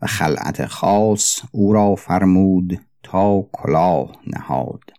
و 0.00 0.06
خلعت 0.06 0.66
خاص 0.66 1.40
او 1.52 1.72
را 1.72 1.94
فرمود 1.94 2.80
تا 3.02 3.42
کلاه 3.52 4.12
نهاد. 4.26 4.93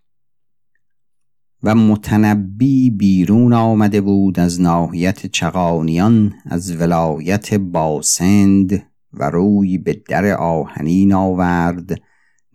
و 1.65 1.75
متنبی 1.75 2.89
بیرون 2.89 3.53
آمده 3.53 4.01
بود 4.01 4.39
از 4.39 4.61
ناحیت 4.61 5.25
چغانیان 5.25 6.33
از 6.45 6.81
ولایت 6.81 7.53
باسند 7.53 8.83
و 9.13 9.29
روی 9.29 9.77
به 9.77 10.01
در 10.09 10.33
آهنین 10.33 11.13
آورد 11.13 12.01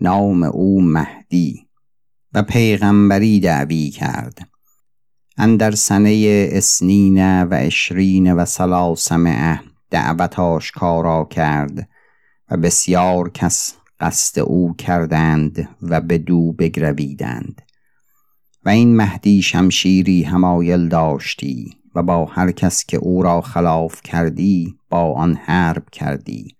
نام 0.00 0.43
او 0.43 0.83
مهدی 0.83 1.67
و 2.35 2.43
پیغمبری 2.43 3.40
دعوی 3.40 3.90
کرد. 3.90 4.49
اندر 5.37 5.75
سنه 5.75 6.49
اسنین 6.52 7.43
و 7.43 7.55
اشرین 7.55 8.33
و 8.33 8.45
سلاسمعه 8.45 9.61
دعوت 9.90 10.38
آشکارا 10.38 11.25
کرد 11.25 11.88
و 12.50 12.57
بسیار 12.57 13.31
کس 13.31 13.75
قصد 14.00 14.40
او 14.40 14.75
کردند 14.75 15.69
و 15.83 16.00
به 16.00 16.19
دو 16.19 16.52
بگرویدند. 16.52 17.62
و 18.64 18.69
این 18.69 18.97
مهدی 18.97 19.43
شمشیری 19.43 20.23
همایل 20.23 20.88
داشتی 20.88 21.76
و 21.95 22.02
با 22.02 22.25
هر 22.25 22.52
کس 22.52 22.85
که 22.85 22.97
او 22.97 23.23
را 23.23 23.40
خلاف 23.40 24.02
کردی 24.02 24.75
با 24.90 25.12
آن 25.12 25.35
حرب 25.35 25.90
کردی 25.90 26.57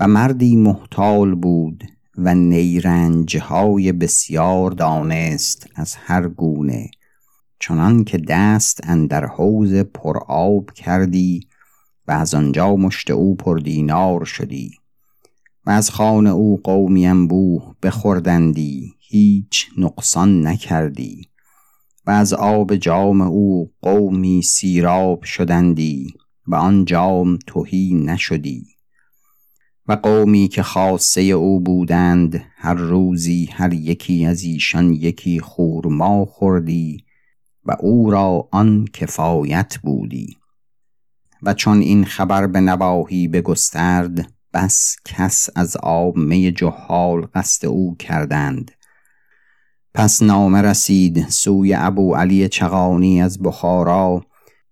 و 0.00 0.08
مردی 0.08 0.56
محتال 0.56 1.34
بود 1.34 1.84
و 2.16 2.34
نیرنجهای 2.34 3.92
بسیار 3.92 4.70
دانست 4.70 5.66
از 5.74 5.94
هر 5.94 6.28
گونه 6.28 6.90
چنان 7.60 8.04
که 8.04 8.18
دست 8.18 8.80
اندر 8.82 9.26
حوز 9.26 9.74
پرآب 9.74 10.70
کردی 10.70 11.48
و 12.08 12.12
از 12.12 12.34
آنجا 12.34 12.76
مشت 12.76 13.10
او 13.10 13.36
پر 13.36 13.58
دینار 13.58 14.24
شدی. 14.24 14.79
از 15.70 15.90
خان 15.90 16.26
او 16.26 16.60
قومی 16.64 17.06
انبوه 17.06 17.74
بخوردندی 17.82 18.94
هیچ 18.98 19.66
نقصان 19.78 20.46
نکردی. 20.46 21.30
و 22.06 22.10
از 22.10 22.32
آب 22.32 22.76
جام 22.76 23.20
او 23.20 23.72
قومی 23.82 24.42
سیراب 24.42 25.24
شدندی 25.24 26.14
و 26.46 26.54
آن 26.54 26.84
جام 26.84 27.38
توهی 27.46 27.94
نشدی. 27.94 28.66
و 29.88 29.92
قومی 29.92 30.48
که 30.48 30.62
خاصه 30.62 31.20
او 31.20 31.60
بودند 31.60 32.44
هر 32.56 32.74
روزی 32.74 33.48
هر 33.52 33.72
یکی 33.72 34.24
از 34.24 34.42
ایشان 34.42 34.92
یکی 34.92 35.40
خورما 35.40 36.24
خوردی 36.24 37.04
و 37.64 37.76
او 37.80 38.10
را 38.10 38.48
آن 38.52 38.84
کفایت 38.92 39.78
بودی. 39.82 40.36
و 41.42 41.54
چون 41.54 41.80
این 41.80 42.04
خبر 42.04 42.46
به 42.46 42.60
نواهی 42.60 43.28
بگسترد 43.28 44.32
بس 44.54 44.96
کس 45.04 45.48
از 45.56 45.76
آب 45.76 46.16
می 46.16 46.52
جهال 46.52 47.26
قصد 47.34 47.66
او 47.66 47.96
کردند. 47.96 48.70
پس 49.94 50.22
نامه 50.22 50.62
رسید 50.62 51.28
سوی 51.28 51.74
ابو 51.74 52.14
علی 52.14 52.48
چغانی 52.48 53.22
از 53.22 53.42
بخارا 53.42 54.24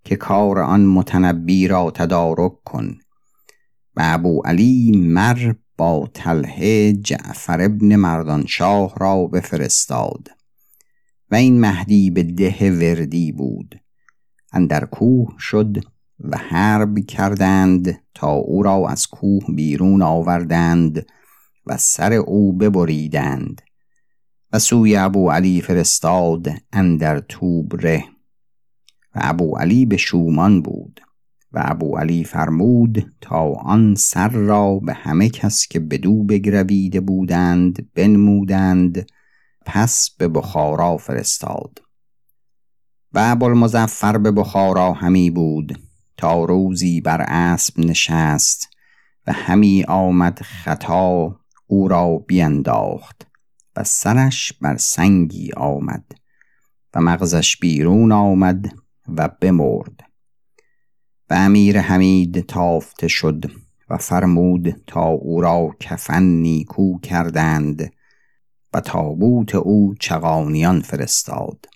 که 0.04 0.16
کار 0.16 0.58
آن 0.58 0.86
متنبی 0.86 1.68
را 1.68 1.90
تدارک 1.90 2.62
کن. 2.64 2.98
و 3.96 4.00
ابو 4.04 4.42
علی 4.44 4.92
مر 4.96 5.54
با 5.76 6.10
تله 6.14 6.92
جعفر 6.92 7.60
ابن 7.60 7.96
مردانشاه 7.96 8.94
را 8.96 9.26
بفرستاد. 9.26 10.28
و 11.30 11.34
این 11.34 11.60
مهدی 11.60 12.10
به 12.10 12.22
ده 12.22 12.70
وردی 12.70 13.32
بود. 13.32 13.80
اندر 14.52 14.84
کوه 14.84 15.34
شد 15.38 15.76
و 16.20 16.36
حرب 16.36 16.98
کردند 16.98 18.02
تا 18.14 18.32
او 18.32 18.62
را 18.62 18.88
از 18.88 19.06
کوه 19.06 19.44
بیرون 19.54 20.02
آوردند 20.02 21.06
و 21.66 21.76
سر 21.76 22.12
او 22.12 22.52
ببریدند. 22.52 23.60
و 24.52 24.58
سوی 24.58 24.96
ابو 24.96 25.30
علی 25.30 25.60
فرستاد 25.60 26.48
اندر 26.72 27.20
توبره 27.20 28.04
و 29.14 29.20
ابو 29.22 29.56
علی 29.56 29.86
به 29.86 29.96
شومان 29.96 30.62
بود 30.62 31.00
و 31.52 31.62
ابو 31.64 31.96
علی 31.96 32.24
فرمود 32.24 33.12
تا 33.20 33.52
آن 33.52 33.94
سر 33.94 34.28
را 34.28 34.78
به 34.78 34.94
همه 34.94 35.28
کس 35.28 35.66
که 35.66 35.80
بدو 35.80 36.24
بگرویده 36.24 37.00
بودند 37.00 37.88
بنمودند 37.94 39.06
پس 39.66 40.10
به 40.18 40.28
بخارا 40.28 40.96
فرستاد. 40.96 41.78
و 43.12 43.18
ابوالمظفر 43.22 44.18
به 44.18 44.30
بخارا 44.30 44.92
همی 44.92 45.30
بود. 45.30 45.87
تا 46.18 46.44
روزی 46.44 47.00
بر 47.00 47.24
اسب 47.28 47.80
نشست 47.80 48.68
و 49.26 49.32
همی 49.32 49.84
آمد 49.88 50.42
خطا 50.42 51.40
او 51.66 51.88
را 51.88 52.18
بینداخت 52.18 53.26
و 53.76 53.84
سرش 53.84 54.52
بر 54.52 54.76
سنگی 54.76 55.52
آمد 55.56 56.04
و 56.94 57.00
مغزش 57.00 57.56
بیرون 57.56 58.12
آمد 58.12 58.72
و 59.16 59.28
بمرد. 59.40 60.00
و 61.30 61.34
امیر 61.34 61.80
حمید 61.80 62.46
تافته 62.46 63.08
شد 63.08 63.44
و 63.90 63.96
فرمود 63.96 64.82
تا 64.86 65.04
او 65.04 65.40
را 65.40 65.76
کفن 65.80 66.22
نیکو 66.22 67.00
کردند 67.00 67.92
و 68.74 68.80
تابوت 68.80 69.54
او 69.54 69.94
چغانیان 70.00 70.80
فرستاد. 70.80 71.66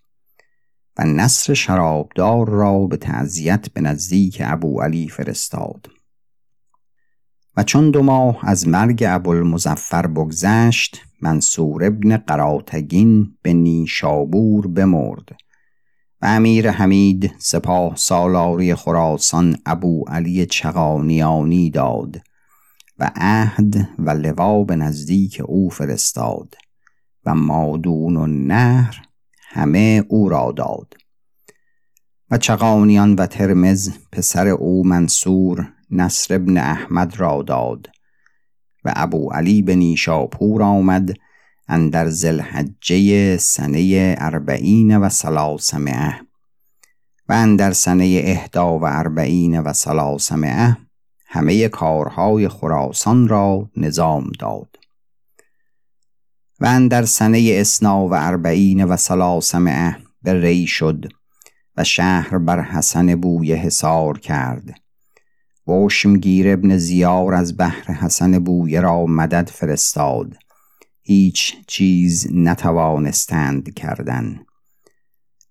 و 0.98 1.04
نصر 1.04 1.54
شرابدار 1.54 2.48
را 2.48 2.86
به 2.86 2.96
تعذیت 2.96 3.68
به 3.70 3.80
نزدیک 3.80 4.42
ابو 4.44 4.80
علی 4.80 5.08
فرستاد. 5.08 5.86
و 7.56 7.62
چون 7.62 7.90
دو 7.90 8.02
ماه 8.02 8.38
از 8.42 8.68
مرگ 8.68 9.04
ابوالمظفر 9.08 10.06
بگذشت 10.06 11.00
منصور 11.20 11.84
ابن 11.84 12.16
قراتگین 12.16 13.38
به 13.42 13.52
نیشابور 13.52 14.66
بمرد 14.66 15.28
و 16.22 16.26
امیر 16.26 16.70
حمید 16.70 17.34
سپاه 17.38 17.96
سالاری 17.96 18.74
خراسان 18.74 19.56
ابو 19.66 20.04
علی 20.08 20.46
چغانیانی 20.46 21.70
داد 21.70 22.22
و 22.98 23.10
عهد 23.16 23.88
و 23.98 24.10
لوا 24.10 24.64
به 24.64 24.76
نزدیک 24.76 25.42
او 25.44 25.70
فرستاد 25.70 26.54
و 27.26 27.34
مادون 27.34 28.16
و 28.16 28.26
نهر 28.26 29.02
همه 29.54 30.04
او 30.08 30.28
را 30.28 30.52
داد. 30.56 30.94
و 32.30 32.38
چغانیان 32.38 33.14
و 33.14 33.26
ترمز 33.26 33.90
پسر 34.12 34.48
او 34.48 34.86
منصور 34.86 35.72
نصر 35.90 36.34
ابن 36.34 36.56
احمد 36.56 37.20
را 37.20 37.42
داد. 37.42 37.90
و 38.84 38.92
ابو 38.96 39.30
علی 39.30 39.62
به 39.62 39.76
نیشاپور 39.76 40.62
آمد 40.62 41.14
اندر 41.68 42.08
زلحجه 42.08 43.36
سنه 43.36 44.14
اربعین 44.18 44.96
و 44.96 45.08
سلاسمعه 45.08 46.20
و 47.28 47.32
اندر 47.32 47.72
سنه 47.72 48.20
اهدا 48.24 48.78
و 48.78 48.84
اربعین 48.84 49.60
و 49.60 49.72
سلاسمعه 49.72 50.76
همه 51.26 51.68
کارهای 51.68 52.48
خراسان 52.48 53.28
را 53.28 53.70
نظام 53.76 54.32
داد. 54.38 54.81
و 56.62 56.66
اندر 56.66 57.04
سنه 57.04 57.50
اسنا 57.54 58.06
و 58.08 58.14
اربعین 58.14 58.84
و 58.84 58.96
سلاسمعه 58.96 59.96
به 60.22 60.40
ری 60.40 60.66
شد 60.66 61.04
و 61.76 61.84
شهر 61.84 62.38
بر 62.38 62.62
حسن 62.62 63.14
بوی 63.14 63.54
حسار 63.54 64.18
کرد. 64.18 64.74
وشمگیر 65.66 66.52
ابن 66.52 66.76
زیار 66.76 67.34
از 67.34 67.56
بحر 67.56 67.92
حسن 67.92 68.38
بویه 68.38 68.80
را 68.80 69.06
مدد 69.06 69.48
فرستاد. 69.48 70.36
هیچ 71.02 71.54
چیز 71.66 72.26
نتوانستند 72.34 73.74
کردن. 73.74 74.40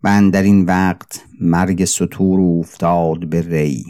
و 0.04 0.30
در 0.34 0.43
این 0.43 0.65
وقت 0.65 1.24
مرگ 1.41 1.86
سطور 1.86 2.39
افتاد 2.60 3.30
به 3.30 3.41
ری 3.41 3.86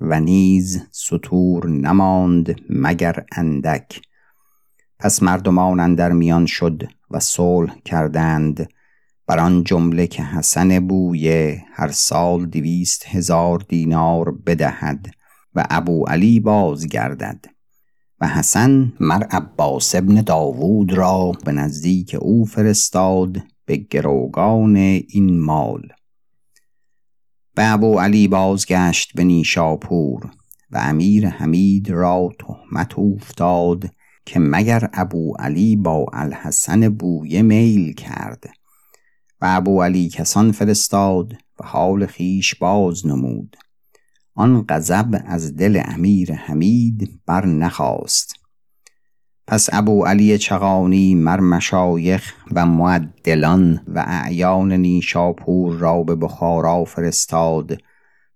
و 0.00 0.20
نیز 0.20 0.82
سطور 0.90 1.68
نماند 1.68 2.60
مگر 2.70 3.24
اندک. 3.32 4.00
پس 5.04 5.22
مردمان 5.22 5.80
اندر 5.80 6.12
میان 6.12 6.46
شد 6.46 6.82
و 7.10 7.20
صلح 7.20 7.74
کردند. 7.84 8.68
بر 9.26 9.38
آن 9.38 9.64
جمله 9.64 10.06
که 10.06 10.22
حسن 10.22 10.86
بویه 10.86 11.64
هر 11.72 11.90
سال 11.90 12.46
دویست 12.46 13.06
هزار 13.06 13.58
دینار 13.68 14.30
بدهد 14.30 15.06
و 15.54 15.66
ابو 15.70 16.04
علی 16.04 16.40
بازگردد. 16.40 17.44
و 18.20 18.28
حسن 18.28 18.92
مر 19.00 19.22
عباس 19.22 19.94
ابن 19.94 20.14
داوود 20.14 20.92
را 20.92 21.32
به 21.44 21.52
نزدیک 21.52 22.16
او 22.20 22.44
فرستاد 22.44 23.42
به 23.66 23.76
گروگان 23.76 24.76
این 24.76 25.40
مال. 25.40 25.82
و 27.56 27.62
ابو 27.64 27.98
علی 27.98 28.28
بازگشت 28.28 29.12
به 29.14 29.24
نیشاپور 29.24 30.30
و 30.70 30.78
امیر 30.78 31.28
حمید 31.28 31.90
را 31.90 32.30
تهمت 32.38 32.98
افتاد 32.98 33.90
که 34.26 34.40
مگر 34.40 34.90
ابو 34.92 35.34
علی 35.38 35.76
با 35.76 36.06
الحسن 36.12 36.88
بویه 36.88 37.42
میل 37.42 37.94
کرد. 37.94 38.44
و 39.40 39.46
ابو 39.48 39.82
علی 39.82 40.08
کسان 40.08 40.52
فرستاد 40.52 41.32
و 41.32 41.66
حال 41.66 42.06
خیش 42.06 42.54
باز 42.54 43.06
نمود. 43.06 43.56
آن 44.34 44.64
غضب 44.68 45.22
از 45.26 45.56
دل 45.56 45.82
امیر 45.84 46.32
حمید 46.32 47.20
بر 47.26 47.46
نخواست 47.46 48.34
پس 49.46 49.68
ابو 49.72 50.04
علی 50.04 50.38
چغانی 50.38 51.14
مر 51.14 51.40
مشایخ 51.40 52.34
و 52.52 52.66
معدلان 52.66 53.80
و 53.88 54.04
اعیان 54.06 54.72
نیشاپور 54.72 55.72
را 55.78 56.02
به 56.02 56.16
بخارا 56.16 56.84
فرستاد 56.84 57.78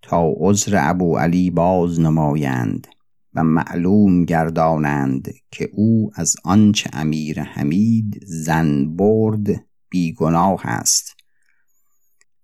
تا 0.03 0.33
عذر 0.37 0.77
ابو 0.81 1.19
علی 1.19 1.51
باز 1.51 2.01
نمایند. 2.01 2.87
و 3.35 3.45
معلوم 3.45 4.25
گردانند 4.25 5.29
که 5.51 5.71
او 5.73 6.11
از 6.15 6.37
آنچه 6.45 6.91
امیر 6.93 7.43
حمید 7.43 8.21
زن 8.27 8.97
برد 8.97 9.47
بیگناه 9.91 10.61
است. 10.67 11.17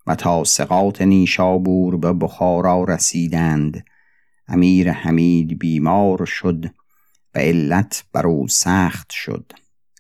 و 0.07 0.15
تا 0.15 0.45
سقاط 0.45 1.03
نیشابور 1.03 1.97
به 1.97 2.13
بخارا 2.13 2.85
رسیدند 2.85 3.85
امیر 4.49 4.91
حمید 4.91 5.59
بیمار 5.59 6.27
شد 6.27 6.65
و 7.35 7.39
علت 7.39 8.05
بر 8.13 8.27
او 8.27 8.49
سخت 8.49 9.11
شد 9.11 9.53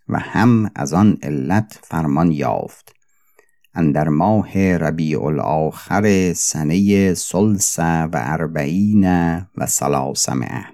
و 0.09 0.19
هم 0.19 0.71
از 0.75 0.93
آن 0.93 1.19
علت 1.23 1.79
فرمان 1.83 2.33
یافت. 2.33 2.94
اندر 3.75 4.09
ماه 4.09 4.59
ربیع 4.59 5.23
الاخر 5.23 6.33
سنه 6.33 7.15
سلس 7.15 7.79
و 7.79 8.11
اربعین 8.13 9.05
و 9.57 9.67
سلاسمه 9.69 10.65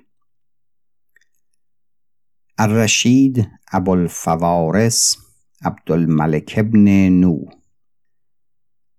الرشید 2.58 3.48
ابوالفوارس 3.72 5.16
عبدالملک 5.64 6.54
ابن 6.56 7.08
نو. 7.08 7.44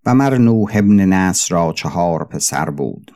و 0.06 0.16
مر 0.16 0.38
نوح 0.38 0.72
ابن 0.76 1.06
نصر 1.06 1.56
را 1.56 1.74
چهار 1.74 2.24
پسر 2.24 2.70
بود 2.70 3.12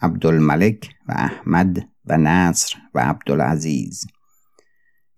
عبدالملک 0.00 0.90
و 1.08 1.12
احمد 1.16 1.88
و 2.04 2.16
نصر 2.16 2.76
و 2.94 3.00
عبدالعزیز. 3.00 4.06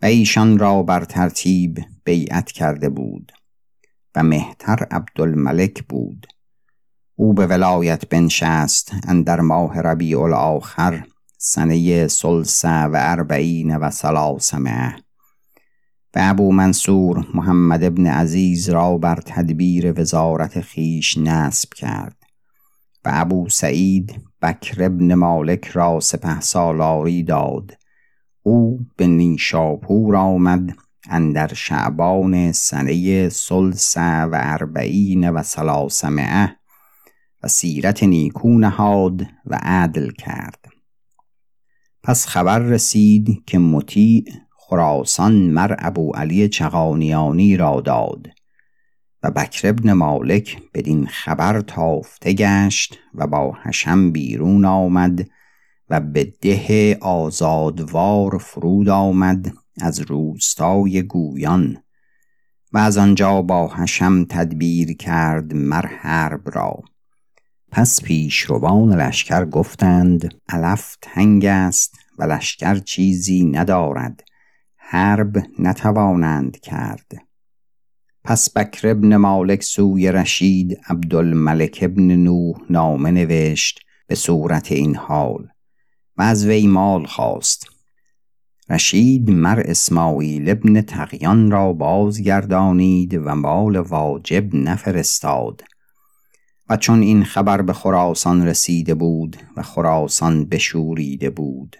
و 0.02 0.07
ایشان 0.07 0.59
را 0.59 0.83
بر 0.83 1.05
ترتیب 1.05 1.79
بیعت 2.05 2.52
کرده 2.52 2.88
بود. 2.88 3.33
و 4.16 4.22
مهتر 4.22 4.87
عبدالملک 4.90 5.85
بود. 5.88 6.26
او 7.14 7.33
به 7.33 7.46
ولایت 7.46 8.09
بنشست 8.09 8.92
اندر 9.09 9.40
ماه 9.40 9.81
ربیع 9.81 10.20
الاخر 10.20 11.05
سنه 11.38 12.09
سلس 12.09 12.64
و 12.64 12.92
اربعین 12.94 13.76
و 13.76 13.90
سلاسمه 13.90 14.96
و 16.14 16.18
ابو 16.22 16.52
منصور 16.52 17.26
محمد 17.35 17.85
ابن 17.85 18.07
عزیز 18.07 18.68
را 18.68 18.98
بر 18.98 19.16
تدبیر 19.16 20.00
وزارت 20.00 20.61
خیش 20.61 21.18
نصب 21.18 21.74
کرد. 21.74 22.16
و 23.05 23.11
ابو 23.12 23.48
سعید 23.48 24.20
بکر 24.42 24.85
ابن 24.85 25.14
مالک 25.14 25.64
را 25.64 26.00
سپه 26.00 26.40
سالاری 26.40 27.22
داد. 27.22 27.72
او 28.42 28.81
به 28.96 29.07
نیشاپور 29.07 30.16
آمد 30.16 30.86
اندر 31.11 31.55
شعبان 31.55 32.53
سنه 32.53 33.29
سلس 33.29 33.97
و 33.97 34.31
اربعین 34.33 35.31
و 35.31 35.42
سلاسمعه 35.42 36.57
و 37.42 37.49
سیرت 37.49 38.03
نیکو 38.03 38.59
نهاد 38.59 39.23
و 39.47 39.59
عدل 39.62 40.11
کرد. 40.11 40.64
پس 42.03 42.27
خبر 42.27 42.59
رسید 42.59 43.45
که 43.47 43.59
مطیع 43.59 44.25
خراسان 44.57 45.33
مر 45.33 45.77
ابو 45.79 46.12
علی 46.12 46.49
چغانیانی 46.49 47.57
را 47.57 47.81
داد 47.81 48.27
و 49.23 49.31
بکر 49.31 49.69
ابن 49.69 49.92
مالک 49.92 50.62
بدین 50.75 51.07
خبر 51.07 51.61
تافته 51.61 52.33
گشت 52.33 52.99
و 53.14 53.27
با 53.27 53.57
حشم 53.62 54.12
بیرون 54.12 54.64
آمد 54.64 55.29
و 55.90 56.01
به 56.01 56.25
ده 56.25 56.99
آزادوار 57.01 58.38
فرود 58.38 58.88
آمد 58.88 59.53
از 59.81 60.01
روستای 60.01 61.03
گویان 61.03 61.83
و 62.73 62.79
از 62.79 62.99
آنجا 62.99 63.43
با 63.43 63.69
حشم 63.69 64.25
تدبیر 64.25 64.97
کرد 64.97 65.55
مر 65.55 65.87
حرب 65.87 66.43
را. 66.45 66.83
پس 67.73 68.03
پیشروان 68.03 68.93
لشکر 68.93 69.45
گفتند 69.45 70.35
علف 70.49 70.97
تنگ 71.03 71.45
است 71.45 71.99
و 72.19 72.25
لشکر 72.25 72.79
چیزی 72.79 73.45
ندارد. 73.45 74.25
حرب 74.77 75.43
نتوانند 75.59 76.61
کرد. 76.61 77.12
پس 78.25 78.57
بکر 78.57 78.89
ابن 78.89 79.17
مالک 79.17 79.62
سوی 79.62 80.12
رشید 80.12 80.81
عبدالملک 80.89 81.79
ابن 81.83 82.17
نوح 82.17 82.57
نامه 82.71 83.11
نوشت 83.11 83.81
به 84.07 84.15
صورت 84.15 84.73
این 84.73 84.97
حال 84.97 85.49
و 86.17 86.23
از 86.23 86.47
وی 86.47 86.67
مال 86.67 87.07
خواست. 87.07 87.76
رشید 88.70 89.31
مر 89.31 89.62
اسماعیل 89.64 90.50
ابن 90.50 90.81
تقیان 90.81 91.50
را 91.50 91.72
بازگردانید 91.72 93.14
و 93.14 93.35
مال 93.35 93.76
واجب 93.76 94.55
نفرستاد. 94.55 95.62
و 96.70 96.76
چون 96.76 97.02
این 97.02 97.24
خبر 97.24 97.62
به 97.62 97.72
خراسان 97.72 98.46
رسیده 98.46 98.94
بود 98.94 99.37
و 99.57 99.62
خراسان 99.62 100.44
بشوریده 100.44 101.31
بود 101.31 101.76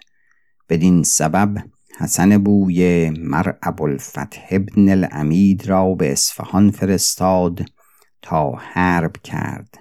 بدین 0.69 1.03
سبب 1.03 1.57
حسن 1.99 2.37
بوی 2.37 3.09
مر 3.09 3.51
ابوالفتح 3.63 4.41
ابن 4.51 4.89
العمید 4.89 5.67
را 5.67 5.93
به 5.93 6.11
اصفهان 6.11 6.71
فرستاد 6.71 7.65
تا 8.21 8.51
حرب 8.51 9.13
کرد 9.23 9.77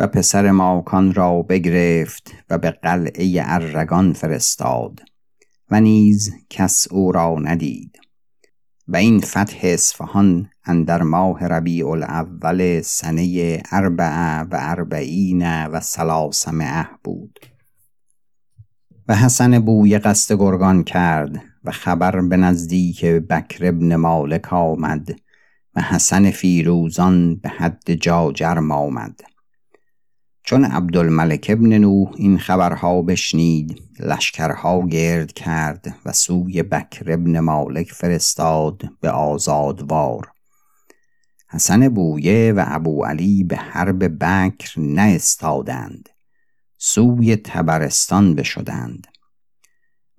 و 0.00 0.06
پسر 0.06 0.50
ماکان 0.50 1.14
را 1.14 1.42
بگرفت 1.42 2.32
و 2.50 2.58
به 2.58 2.70
قلعه 2.70 3.42
ارگان 3.44 4.12
فرستاد. 4.12 5.00
و 5.70 5.80
نیز 5.80 6.34
کس 6.50 6.86
او 6.90 7.12
را 7.12 7.36
ندید. 7.38 7.98
و 8.88 8.96
این 8.96 9.20
فتح 9.20 9.58
اصفهان 9.62 10.50
اندر 10.64 11.02
ماه 11.02 11.46
ربیع 11.46 11.88
الاول 11.88 12.80
سنه 12.80 13.62
اربع 13.72 14.40
و 14.40 14.48
اربعین 14.52 15.66
و 15.66 15.80
سلاسمه 15.80 16.88
بود. 17.04 17.38
و 19.08 19.16
حسن 19.16 19.58
بوی 19.58 19.98
قصد 19.98 20.34
گرگان 20.34 20.84
کرد 20.84 21.42
و 21.64 21.70
خبر 21.70 22.20
به 22.20 22.36
نزدیک 22.36 23.04
بکر 23.04 23.68
ابن 23.68 23.96
مالک 23.96 24.52
آمد 24.52 25.08
و 25.74 25.80
حسن 25.80 26.30
فیروزان 26.30 27.36
به 27.36 27.48
حد 27.48 27.94
جاجرم 27.94 28.70
آمد. 28.70 29.20
چون 30.46 30.64
عبدالملک 30.64 31.46
ابن 31.48 31.78
نوح 31.78 32.12
این 32.16 32.38
خبرها 32.38 33.02
بشنید 33.02 33.82
لشکرها 34.00 34.86
گرد 34.86 35.32
کرد 35.32 35.94
و 36.06 36.12
سوی 36.12 36.62
بکر 36.62 37.12
ابن 37.12 37.40
مالک 37.40 37.92
فرستاد 37.92 38.82
به 39.00 39.10
آزادوار. 39.10 40.30
حسن 41.48 41.88
بویه 41.88 42.52
و 42.56 42.64
ابو 42.66 43.04
علی 43.04 43.44
به 43.44 43.56
حرب 43.56 44.24
بکر 44.24 44.80
ناستادند 44.80 46.08
سوی 46.78 47.36
تبرستان 47.36 48.34
بشدند. 48.34 49.06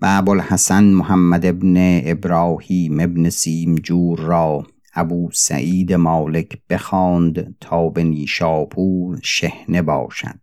و 0.01 0.05
ابوالحسن 0.09 0.83
محمد 0.83 1.45
ابن 1.45 2.01
ابراهیم 2.05 2.99
ابن 2.99 3.29
سیمجور 3.29 4.19
را 4.19 4.67
ابو 4.95 5.29
سعید 5.33 5.93
مالک 5.93 6.59
بخواند 6.69 7.55
تا 7.61 7.89
به 7.89 8.03
نیشاپور 8.03 9.19
شهنه 9.23 9.81
باشد. 9.81 10.39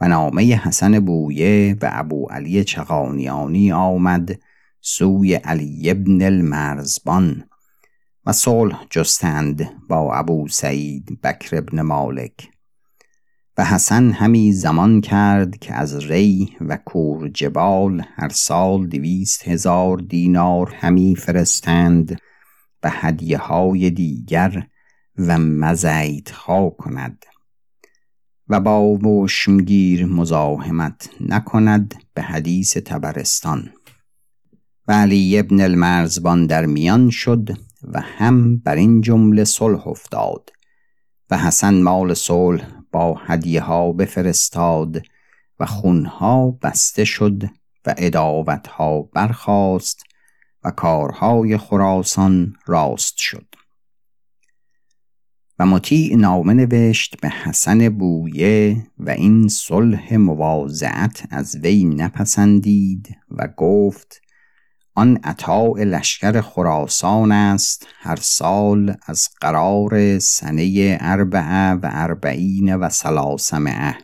و 0.00 0.08
نامه 0.08 0.42
حسن 0.42 1.00
بویه 1.00 1.76
و 1.82 1.90
ابو 1.92 2.26
علی 2.30 2.64
چغانیانی 2.64 3.72
آمد 3.72 4.38
سوی 4.80 5.34
علی 5.34 5.90
ابن 5.90 6.22
المرزبان 6.22 7.44
و 8.26 8.32
صلح 8.32 8.86
جستند 8.90 9.70
با 9.88 10.14
ابو 10.14 10.48
سعید 10.48 11.20
بکر 11.22 11.56
ابن 11.56 11.82
مالک. 11.82 12.48
و 13.58 13.64
حسن 13.64 14.10
همی 14.10 14.52
زمان 14.52 15.00
کرد 15.00 15.58
که 15.58 15.74
از 15.74 16.10
ری 16.10 16.56
و 16.60 16.76
کور 16.76 17.28
جبال 17.28 18.02
هر 18.14 18.28
سال 18.28 18.86
دویست 18.86 19.48
هزار 19.48 19.96
دینار 19.96 20.74
همی 20.74 21.16
فرستند. 21.16 22.18
و 22.84 22.90
هدیه 22.90 23.38
های 23.38 23.90
دیگر 23.90 24.66
و 25.18 25.38
مزید 25.38 26.28
خوا 26.28 26.70
کند 26.70 27.24
و 28.48 28.60
با 28.60 28.82
وشمگیر 28.82 30.06
مزاحمت 30.06 31.10
نکند 31.20 31.94
به 32.14 32.22
حدیث 32.22 32.76
تبرستان. 32.76 33.72
و 34.88 34.92
علی 34.92 35.38
ابن 35.38 35.60
المرزبان 35.60 36.46
در 36.46 36.66
میان 36.66 37.10
شد 37.10 37.48
و 37.82 38.00
هم 38.00 38.58
بر 38.58 38.76
این 38.76 39.00
جمله 39.00 39.44
صلح 39.44 39.88
افتاد 39.88 40.50
و 41.30 41.38
حسن 41.38 41.82
مال 41.82 42.14
صلح 42.14 42.66
با 42.92 43.14
هدیه 43.14 43.60
ها 43.60 43.92
بفرستاد 43.92 45.02
و 45.60 45.66
خونها 45.66 46.50
بسته 46.50 47.04
شد 47.04 47.42
و 47.86 47.94
اداوت 47.98 48.66
ها 48.66 49.02
برخاست 49.02 50.02
و 50.64 50.70
کارهای 50.70 51.56
خراسان 51.56 52.56
راست 52.66 53.16
شد. 53.16 53.46
و 55.58 55.66
مطیع 55.66 56.16
نامه 56.16 56.54
نوشت 56.54 57.20
به 57.20 57.28
حسن 57.28 57.88
بویه 57.88 58.86
و 58.98 59.10
این 59.10 59.48
صلح 59.48 60.16
مواضعت 60.16 61.26
از 61.30 61.56
وی 61.56 61.84
نپسندید 61.84 63.16
و 63.30 63.48
گفت 63.56 64.20
آن 64.94 65.16
عطاء 65.24 65.74
لشکر 65.76 66.40
خراسان 66.40 67.32
است 67.32 67.86
هر 67.98 68.16
سال 68.16 68.94
از 69.06 69.28
قرار 69.40 70.18
سنه 70.18 70.98
اربعه 71.00 71.72
و 71.72 71.90
اربعین 71.92 72.76
و 72.76 72.88
سلاسمعه 72.88 73.98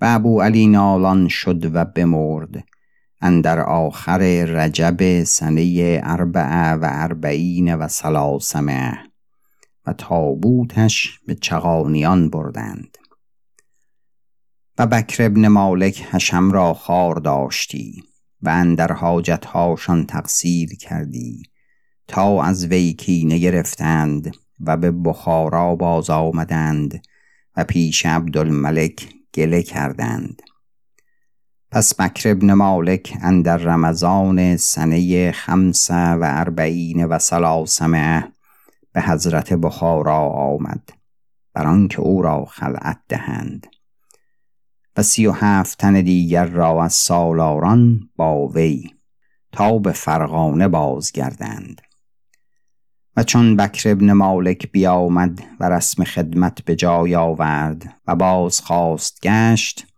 و 0.00 0.04
ابو 0.08 0.42
علی 0.42 0.66
نالان 0.66 1.28
شد 1.28 1.76
و 1.76 1.84
بمرد. 1.84 2.64
اندر 3.24 3.60
آخر 3.60 4.18
رجب 4.44 5.24
سنه 5.24 6.00
اربع 6.02 6.72
و 6.72 6.88
اربعین 6.90 7.74
و 7.74 7.88
سلاسمه 7.88 8.98
و 9.86 9.92
تابوتش 9.92 11.20
به 11.26 11.34
چغانیان 11.34 12.30
بردند. 12.30 12.98
و 14.78 14.86
بکر 14.86 15.24
ابن 15.26 15.48
مالک 15.48 16.06
حشم 16.10 16.50
را 16.50 16.74
خار 16.74 17.14
داشتی 17.14 18.02
و 18.42 18.48
اندر 18.48 18.92
حاجتهاشان 18.92 20.06
تقصیر 20.06 20.76
کردی 20.76 21.42
تا 22.08 22.42
از 22.42 22.66
وی 22.66 22.92
کینه 22.92 23.38
گرفتند 23.38 24.36
و 24.60 24.76
به 24.76 24.90
بخارا 24.90 25.76
باز 25.76 26.10
آمدند 26.10 27.02
و 27.56 27.64
پیش 27.64 28.06
عبدالملک 28.06 29.08
گله 29.34 29.62
کردند. 29.62 30.42
پس 31.72 32.00
بکر 32.00 32.30
ابن 32.30 32.52
مالک 32.52 33.18
اندر 33.22 33.56
رمضان 33.56 34.56
سنه 34.56 35.32
خمس 35.32 35.90
و 35.90 36.20
اربعین 36.22 37.04
و 37.04 37.18
سلاسمه 37.18 38.32
به 38.92 39.02
حضرت 39.02 39.52
بخارا 39.52 40.18
آمد. 40.28 40.90
بر 41.54 41.66
آنکه 41.66 42.00
او 42.00 42.22
را 42.22 42.44
خلعت 42.44 43.00
دهند. 43.08 43.66
و 44.96 45.02
سی 45.02 45.26
و 45.26 45.32
هفت 45.32 45.78
تن 45.78 46.00
دیگر 46.00 46.44
را 46.44 46.84
از 46.84 46.92
سالاران 46.92 48.00
با 48.16 48.46
وی 48.46 48.94
تا 49.52 49.78
به 49.78 49.92
فرغانه 49.92 50.68
بازگردند. 50.68 51.80
و 53.16 53.22
چون 53.22 53.56
بکر 53.56 53.90
ابن 53.90 54.12
مالک 54.12 54.72
بیامد 54.72 55.42
و 55.60 55.68
رسم 55.68 56.04
خدمت 56.04 56.64
به 56.64 56.76
جای 56.76 57.14
آورد 57.14 57.94
و 58.06 58.16
باز 58.16 58.60
خواست 58.60 59.18
گشت 59.22 59.91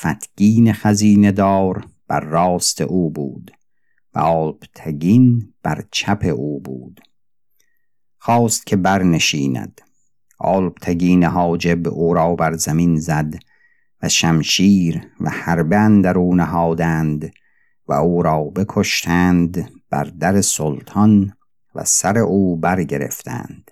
فتگین 0.00 0.72
خزینه 0.72 1.32
دار 1.32 1.86
بر 2.08 2.20
راست 2.20 2.80
او 2.80 3.10
بود 3.10 3.50
و 4.14 4.18
آلپتگین 4.18 5.54
بر 5.62 5.84
چپ 5.90 6.32
او 6.36 6.60
بود. 6.60 7.00
خواست 8.18 8.66
که 8.66 8.76
برنشیند. 8.76 9.80
آلپتگین 10.38 11.24
حاجب 11.24 11.88
او 11.88 12.14
را 12.14 12.34
بر 12.34 12.56
زمین 12.56 12.96
زد 12.96 13.34
و 14.02 14.08
شمشیر 14.08 15.10
و 15.20 15.30
حربه 15.30 15.76
اندر 15.76 16.18
او 16.18 16.34
نهادند 16.34 17.32
و 17.88 17.92
او 17.92 18.22
را 18.22 18.44
بکشتند 18.44 19.70
بر 19.90 20.04
در 20.04 20.40
سلطان 20.40 21.32
و 21.74 21.84
سر 21.84 22.18
او 22.18 22.56
برگرفتند. 22.56 23.70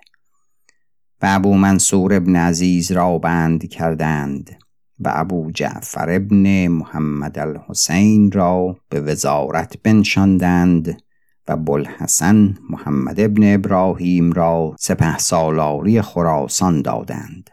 و 1.23 1.27
ابو 1.29 1.55
منصور 1.55 2.15
ابن 2.15 2.37
عزیز 2.37 2.93
را 2.93 3.19
بند 3.19 3.69
کردند. 3.69 4.59
و 5.01 5.11
ابو 5.15 5.51
جعفر 5.51 6.11
ابن 6.11 6.69
محمد 6.69 7.39
الحسین 7.39 8.33
را 8.33 8.77
به 8.89 9.01
وزارت 9.01 9.83
بنشاندند 9.83 11.03
و 11.49 11.57
بلحسن 11.57 12.55
محمد 12.71 13.21
ابن 13.21 13.55
ابراهیم 13.55 14.33
را 14.33 14.77
سپه 14.79 15.19
سالاری 15.19 16.03
خراسان 16.03 16.83
دادند 16.83 17.51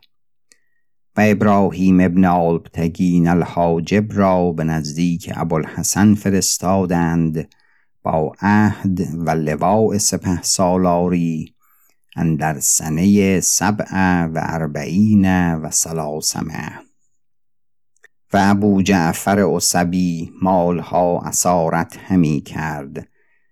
و 1.18 1.22
ابراهیم 1.26 2.00
ابن 2.00 2.26
آلبتگین 2.26 3.28
الحاجب 3.28 4.06
را 4.14 4.52
به 4.52 4.64
نزدیک 4.64 5.32
ابوالحسن 5.36 6.16
فرستادند 6.16 7.48
با 8.04 8.34
عهد 8.42 9.00
و 9.18 9.30
لواء 9.30 9.98
سپه 9.98 10.42
سالاری 10.42 11.54
اندر 12.16 12.60
سنه 12.60 13.40
سبع 13.40 14.26
و 14.26 14.32
اربعین 14.36 15.56
و 15.56 15.72
سلاسمه 15.72 16.89
و 18.34 18.38
ابو 18.42 18.82
جعفر 18.82 19.40
عصبی 19.56 20.32
مالها 20.42 21.22
اسارت 21.26 21.98
همی 22.08 22.42
کرد 22.42 23.08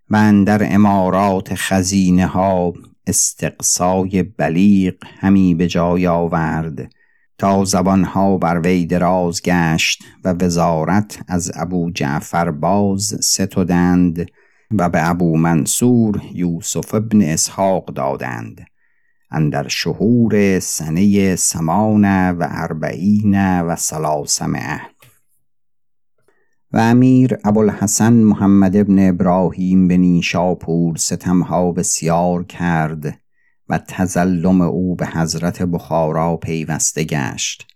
و 0.09 0.15
اندر 0.15 0.73
امارات 0.73 1.55
خزینه 1.55 2.25
ها 2.25 2.73
استقصای 3.07 4.23
بلیغ 4.23 4.93
همی 5.19 5.55
به 5.55 5.67
جای 5.67 6.07
آورد 6.07 6.91
تا 7.37 7.65
زبانها 7.65 8.37
بر 8.37 8.59
وی 8.59 8.85
دراز 8.85 9.41
گشت 9.41 10.03
و 10.23 10.33
وزارت 10.33 11.19
از 11.27 11.51
ابو 11.55 11.91
جعفر 11.91 12.51
باز 12.51 13.17
ستودند 13.21 14.25
و 14.71 14.89
به 14.89 15.09
ابو 15.09 15.37
منصور 15.37 16.21
یوسف 16.33 16.95
ابن 16.95 17.21
اسحاق 17.21 17.85
دادند. 17.85 18.65
اندر 19.31 19.67
شهور 19.67 20.59
سنه 20.59 21.35
سمان 21.35 22.31
و 22.31 22.47
اربعین 22.49 23.61
و 23.61 23.75
سلاسمه 23.75 24.81
و 26.71 26.77
امیر 26.77 27.37
ابوالحسن 27.45 28.13
محمد 28.13 28.75
ابن 28.75 29.09
ابراهیم 29.09 29.87
به 29.87 29.97
نیشاپور 29.97 30.95
ستمها 30.95 31.71
بسیار 31.71 32.43
کرد 32.43 33.19
و 33.69 33.79
تزلم 33.87 34.61
او 34.61 34.95
به 34.95 35.07
حضرت 35.07 35.61
بخارا 35.61 36.37
پیوسته 36.37 37.03
گشت. 37.03 37.67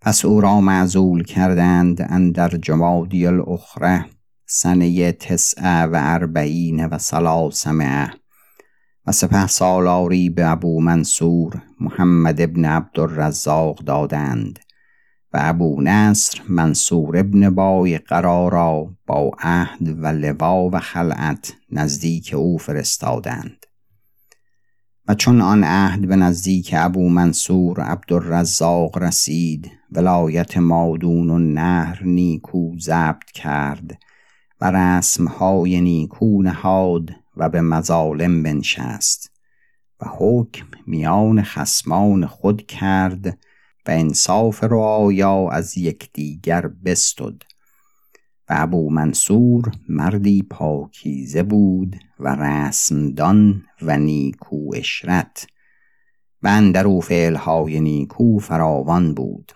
پس 0.00 0.24
او 0.24 0.40
را 0.40 0.60
معزول 0.60 1.24
کردند 1.24 2.06
اندر 2.08 2.48
جمادی 2.48 3.26
الاخره 3.26 4.06
سنه 4.46 5.12
تسعه 5.12 5.82
و 5.82 5.90
اربعین 5.94 6.86
و 6.86 6.98
سلاسمه 6.98 8.10
و 9.06 9.12
سپه 9.12 9.46
سالاری 9.46 10.30
به 10.30 10.50
ابو 10.50 10.80
منصور 10.80 11.62
محمد 11.80 12.40
ابن 12.40 12.64
عبدالرزاق 12.64 13.78
دادند 13.78 14.58
و 15.32 15.38
ابو 15.40 15.82
نصر 15.82 16.40
منصور 16.48 17.18
ابن 17.18 17.50
بای 17.50 17.98
قرارا 17.98 18.96
با 19.06 19.30
عهد 19.38 19.98
و 19.98 20.06
لوا 20.06 20.68
و 20.72 20.78
خلعت 20.78 21.54
نزدیک 21.70 22.34
او 22.34 22.58
فرستادند. 22.58 23.66
و 25.08 25.14
چون 25.14 25.40
آن 25.40 25.64
عهد 25.64 26.08
به 26.08 26.16
نزدیک 26.16 26.74
ابو 26.78 27.08
منصور 27.08 27.80
عبدالرزاق 27.80 28.98
رسید 28.98 29.70
ولایت 29.92 30.56
مادون 30.56 31.30
و 31.30 31.38
نهر 31.38 32.02
نیکو 32.04 32.78
ضبط 32.78 33.30
کرد 33.34 33.98
و 34.60 34.70
رسمهای 34.70 35.80
نیکو 35.80 36.42
نهاد 36.42 37.10
و 37.36 37.48
به 37.48 37.60
مظالم 37.60 38.42
بنشست 38.42 39.30
و 40.00 40.04
حکم 40.18 40.66
میان 40.86 41.42
خسمان 41.42 42.26
خود 42.26 42.66
کرد 42.66 43.26
و 43.86 43.90
انصاف 43.90 44.64
رعایا 44.64 45.48
از 45.50 45.78
یکدیگر 45.78 46.66
بستد 46.84 47.42
و 48.48 48.54
ابو 48.56 48.90
منصور 48.90 49.72
مردی 49.88 50.42
پاکیزه 50.42 51.42
بود 51.42 51.96
و 52.20 52.28
رسمدان 52.34 53.64
و 53.82 53.98
نیکو 53.98 54.70
اشرت 54.74 55.46
و 56.42 56.48
اندرو 56.48 57.00
فعلهای 57.00 57.80
نیکو 57.80 58.38
فراوان 58.38 59.14
بود. 59.14 59.52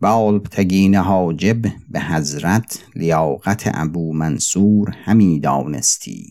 و 0.00 0.06
آلبتگین 0.06 0.94
حاجب 0.94 1.62
به 1.90 2.00
حضرت 2.00 2.84
لیاقت 2.96 3.70
ابو 3.74 4.12
منصور 4.12 4.90
همی 5.04 5.40
دانستی. 5.40 6.26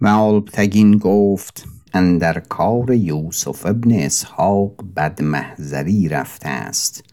و 0.00 0.08
آلبتگین 0.08 0.98
گفت 0.98 1.64
اندر 1.94 2.40
کار 2.40 2.94
یوسف 2.94 3.66
ابن 3.66 3.92
اسحاق 3.92 4.84
بد 4.96 5.22
محضری 5.22 6.08
رفته 6.08 6.48
است. 6.48 7.04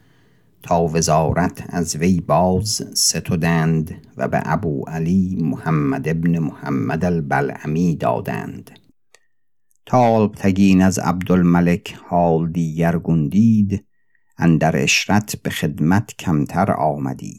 تا 0.64 0.88
وزارت 0.88 1.64
از 1.70 1.96
وی 1.96 2.22
باز 2.22 2.88
ستودند 2.94 4.08
و 4.18 4.28
به 4.28 4.42
ابو 4.46 4.86
علی 4.88 5.38
محمد 5.42 6.08
ابن 6.08 6.40
محمد 6.40 7.06
البلعمی 7.06 7.96
دادند. 7.96 8.72
تا 9.86 9.98
آلبتگین 9.98 10.82
از 10.82 11.00
عبدالملک 11.00 11.96
حال 12.10 12.52
دیگر 12.52 12.98
گندید 12.98 13.86
اندر 14.38 14.78
اشرت 14.78 15.36
به 15.36 15.50
خدمت 15.50 16.14
کمتر 16.20 16.72
آمدی. 16.72 17.38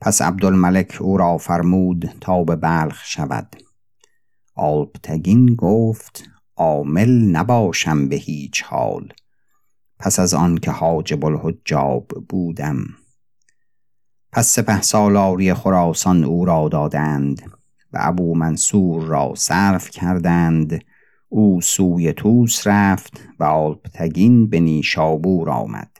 پس 0.00 0.22
عبدالملک 0.22 0.96
او 1.00 1.16
را 1.16 1.38
فرمود 1.38 2.10
تا 2.20 2.44
به 2.44 2.56
بلخ 2.56 3.04
شود. 3.04 3.56
آلبتگین 4.54 5.54
گفت 5.54 6.24
عامل 6.56 7.10
نباشم 7.10 8.08
به 8.08 8.16
هیچ 8.16 8.62
حال. 8.62 9.12
پس 9.98 10.18
از 10.18 10.34
آن 10.34 10.58
که 10.58 10.70
حاجب 10.70 11.24
الحجاب 11.24 12.06
بودم. 12.28 12.84
پس 14.32 14.46
سپه 14.46 14.82
سالاری 14.82 15.54
خراسان 15.54 16.24
او 16.24 16.44
را 16.44 16.68
دادند 16.68 17.42
و 17.92 17.98
ابو 18.00 18.34
منصور 18.34 19.04
را 19.04 19.32
صرف 19.36 19.90
کردند 19.90 20.84
او 21.28 21.60
سوی 21.60 22.12
توس 22.12 22.66
رفت 22.66 23.20
و 23.40 23.44
آلپتگین 23.44 24.48
به 24.50 24.60
نیشابور 24.60 25.50
آمد. 25.50 25.90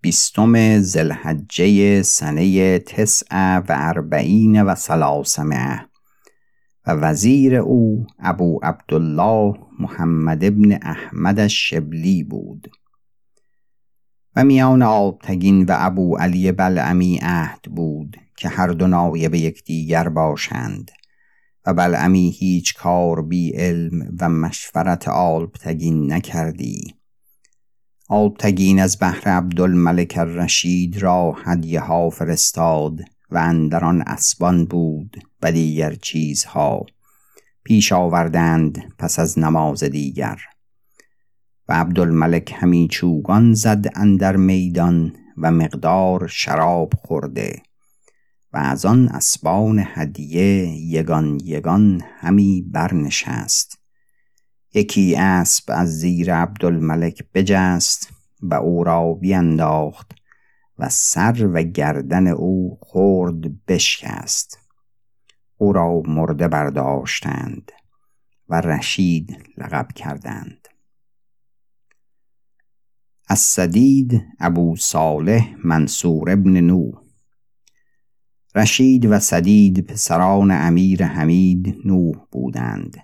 بیستم 0.00 0.78
زلحجه 0.78 2.02
سنه 2.02 2.78
تسع 2.78 3.58
و 3.58 3.64
اربعین 3.68 4.62
و 4.62 4.74
سلاسمه 4.74 5.80
و 6.86 6.90
وزیر 6.90 7.56
او 7.56 8.06
ابو 8.18 8.60
عبدالله 8.62 9.54
محمد 9.78 10.44
ابن 10.44 10.72
احمد 10.72 11.46
شبلی 11.46 12.22
بود. 12.22 12.70
و 14.36 14.44
میان 14.44 14.82
آبتگین 14.82 15.64
و 15.64 15.76
ابو 15.78 16.16
علی 16.16 16.52
بلعمی 16.52 17.18
عهد 17.22 17.62
بود 17.62 18.16
که 18.36 18.48
هر 18.48 18.68
دو 18.68 18.86
نایب 18.86 19.34
یکدیگر 19.34 20.08
باشند. 20.08 20.90
و 21.66 21.74
بلعمی 21.74 22.30
هیچ 22.30 22.74
کار 22.74 23.22
بی 23.22 23.50
علم 23.50 24.16
و 24.20 24.28
مشورت 24.28 25.08
آلبتگین 25.08 26.12
نکردی. 26.12 26.94
آلبتگین 28.08 28.80
از 28.80 28.98
بحر 29.00 29.28
عبدالملک 29.28 30.14
الرشید 30.18 30.98
را 30.98 31.32
هدیه 31.44 31.80
ها 31.80 32.10
فرستاد 32.10 33.00
و 33.30 33.38
اندران 33.38 34.02
اسبان 34.06 34.64
بود 34.64 35.16
و 35.42 35.52
دیگر 35.52 35.94
چیزها 35.94 36.86
پیش 37.64 37.92
آوردند 37.92 38.94
پس 38.98 39.18
از 39.18 39.38
نماز 39.38 39.84
دیگر. 39.84 40.38
و 41.68 41.72
عبدالملک 41.72 42.54
همی 42.56 42.88
چوگان 42.90 43.54
زد 43.54 43.86
اندر 43.94 44.36
میدان 44.36 45.12
و 45.36 45.50
مقدار 45.50 46.26
شراب 46.26 46.92
خورده. 46.96 47.62
و 48.52 48.56
از 48.58 48.84
آن 48.84 49.08
اسبان 49.08 49.84
هدیه 49.86 50.68
یگان 50.68 51.40
یگان 51.44 52.02
همی 52.18 52.62
برنشست. 52.70 53.78
یکی 54.74 55.16
اسب 55.16 55.64
از 55.68 55.98
زیر 55.98 56.34
عبدالملک 56.34 57.24
بجست 57.34 58.12
و 58.42 58.54
او 58.54 58.84
را 58.84 59.14
بینداخت 59.14 60.12
و 60.78 60.88
سر 60.88 61.50
و 61.52 61.62
گردن 61.62 62.26
او 62.26 62.78
خورد 62.80 63.66
بشکست. 63.66 64.58
او 65.56 65.72
را 65.72 66.02
مرده 66.06 66.48
برداشتند 66.48 67.72
و 68.48 68.60
رشید 68.60 69.36
لقب 69.58 69.88
کردند. 69.94 70.68
از 73.28 73.38
سدید 73.38 74.22
ابو 74.40 74.76
صالح 74.76 75.54
منصور 75.64 76.30
ابن 76.30 76.60
نو 76.60 77.01
رشید 78.54 79.06
و 79.06 79.18
سدید 79.18 79.86
پسران 79.86 80.50
امیر 80.50 81.04
حمید 81.04 81.76
نوح 81.84 82.16
بودند. 82.30 82.96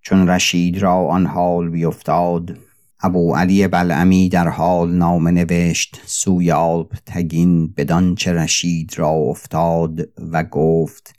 چون 0.00 0.28
رشید 0.28 0.78
را 0.78 1.06
آن 1.06 1.26
حال 1.26 1.68
بیفتاد 1.68 2.58
ابو 3.00 3.34
علی 3.34 3.68
بلعمی 3.68 4.28
در 4.28 4.48
حال 4.48 4.94
نامه 4.94 5.30
نوشت 5.30 6.02
سوی 6.06 6.52
آلب 6.52 6.88
تگین 7.06 7.72
بدانچه 7.76 8.32
رشید 8.32 8.98
را 8.98 9.08
افتاد 9.08 10.00
و 10.32 10.44
گفت 10.44 11.14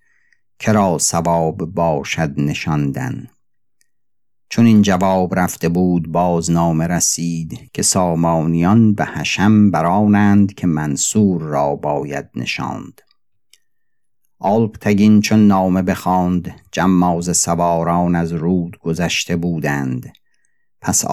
کرا 0.59 0.97
سواب 0.97 1.57
باشد 1.57 2.33
نشاندن. 2.37 3.27
چون 4.49 4.65
این 4.65 4.81
جواب 4.81 5.39
رفته 5.39 5.69
بود 5.69 6.11
باز 6.11 6.51
نامه 6.51 6.87
رسید 6.87 7.69
که 7.73 7.81
سامانیان 7.81 8.93
به 8.93 9.05
حشم 9.05 9.71
برانند 9.71 10.53
که 10.53 10.67
منصور 10.67 11.41
را 11.41 11.75
باید 11.75 12.25
نشاند. 12.35 13.01
تگین 14.81 15.21
چون 15.21 15.47
نامه 15.47 15.81
بخواند 15.81 16.61
جماز 16.71 17.37
سواران 17.37 18.15
از 18.15 18.33
رود 18.33 18.77
گذشته 18.79 19.35
بودند. 19.35 20.13
پس 20.81 21.03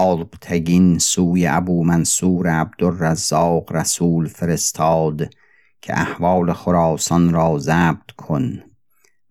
تگین 0.40 0.98
سوی 0.98 1.46
ابو 1.46 1.84
منصور 1.84 2.48
عبدالرزاق 2.48 3.72
رسول 3.72 4.28
فرستاد 4.28 5.34
که 5.82 6.00
احوال 6.00 6.52
خراسان 6.52 7.32
را 7.32 7.58
ضبط 7.58 8.10
کن. 8.16 8.62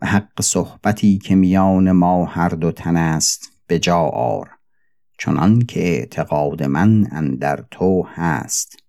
و 0.02 0.06
حق 0.06 0.42
صحبتی 0.42 1.18
که 1.18 1.36
میان 1.36 1.92
ما 1.92 2.26
هر 2.26 2.50
دو 2.50 2.72
تن 2.72 2.98
است 2.98 3.52
به 3.68 3.80
جا 3.80 4.00
آر. 4.00 4.50
چنان 5.18 5.60
که 5.60 5.80
اعتقاد 5.80 6.64
من 6.64 7.08
اندر 7.12 7.66
تو 7.72 8.08
هست. 8.16 8.81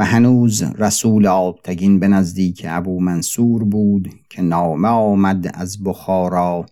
و 0.00 0.04
هنوز 0.04 0.62
رسول 0.62 1.26
آبتگین 1.26 1.98
به 1.98 2.08
نزدیک 2.08 2.66
ابو 2.68 3.00
منصور 3.00 3.64
بود 3.64 4.10
که 4.30 4.42
نامه 4.42 4.88
آمد 4.88 5.50
از 5.54 5.84
بخارا 5.84 6.66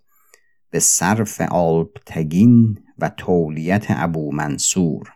به 0.70 0.80
صرف 0.80 1.40
آلبتگین 1.40 2.78
و 2.98 3.08
تولیت 3.08 3.86
ابو 3.88 4.32
منصور 4.32 5.08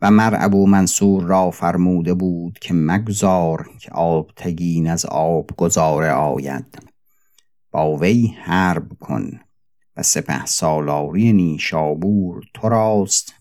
و 0.00 0.10
مر 0.10 0.36
ابو 0.38 0.66
منصور 0.66 1.22
را 1.22 1.50
فرموده 1.50 2.14
بود 2.14 2.58
که 2.58 2.74
مگذار 2.74 3.70
که 3.80 3.90
آبتگین 3.90 4.90
از 4.90 5.06
آب 5.06 5.50
گذاره 5.56 6.10
آید. 6.10 6.78
با 7.70 7.96
وی 7.96 8.26
حرب 8.26 8.92
کن 9.00 9.40
و 9.96 10.02
سپه 10.02 10.46
سالاری 10.46 11.32
نیشابور 11.32 12.44
تو 12.54 12.68
راست 12.68 13.34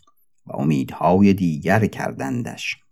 و 0.45 0.55
امیدهای 0.55 1.33
دیگر 1.33 1.85
کردندش. 1.85 2.86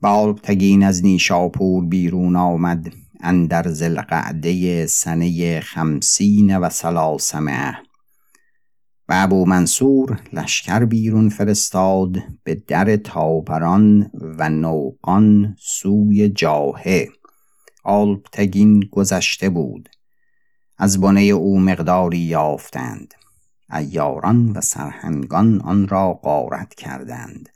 بالبتگین 0.00 0.82
از 0.82 1.04
نیشاپور 1.04 1.86
بیرون 1.86 2.36
آمد 2.36 2.92
اندر 3.20 3.68
زلقعده 3.68 4.86
سنه 4.86 5.60
خمسین 5.60 6.58
و 6.58 6.70
سلاسمه. 6.70 7.76
و 9.08 9.12
ابو 9.16 9.44
منصور 9.46 10.20
لشکر 10.32 10.84
بیرون 10.84 11.28
فرستاد 11.28 12.16
به 12.44 12.54
در 12.54 12.96
تاپران 12.96 14.10
و 14.38 14.48
نوقان 14.48 15.56
سوی 15.60 16.28
جاهه. 16.28 17.08
آلبتگین 17.84 18.80
گذشته 18.92 19.48
بود. 19.48 19.88
از 20.78 21.00
بنه 21.00 21.20
او 21.20 21.60
مقداری 21.60 22.18
یافتند. 22.18 23.14
ایاران 23.72 24.50
و 24.50 24.60
سرهنگان 24.60 25.60
آن 25.60 25.88
را 25.88 26.12
غارت 26.12 26.74
کردند. 26.74 27.48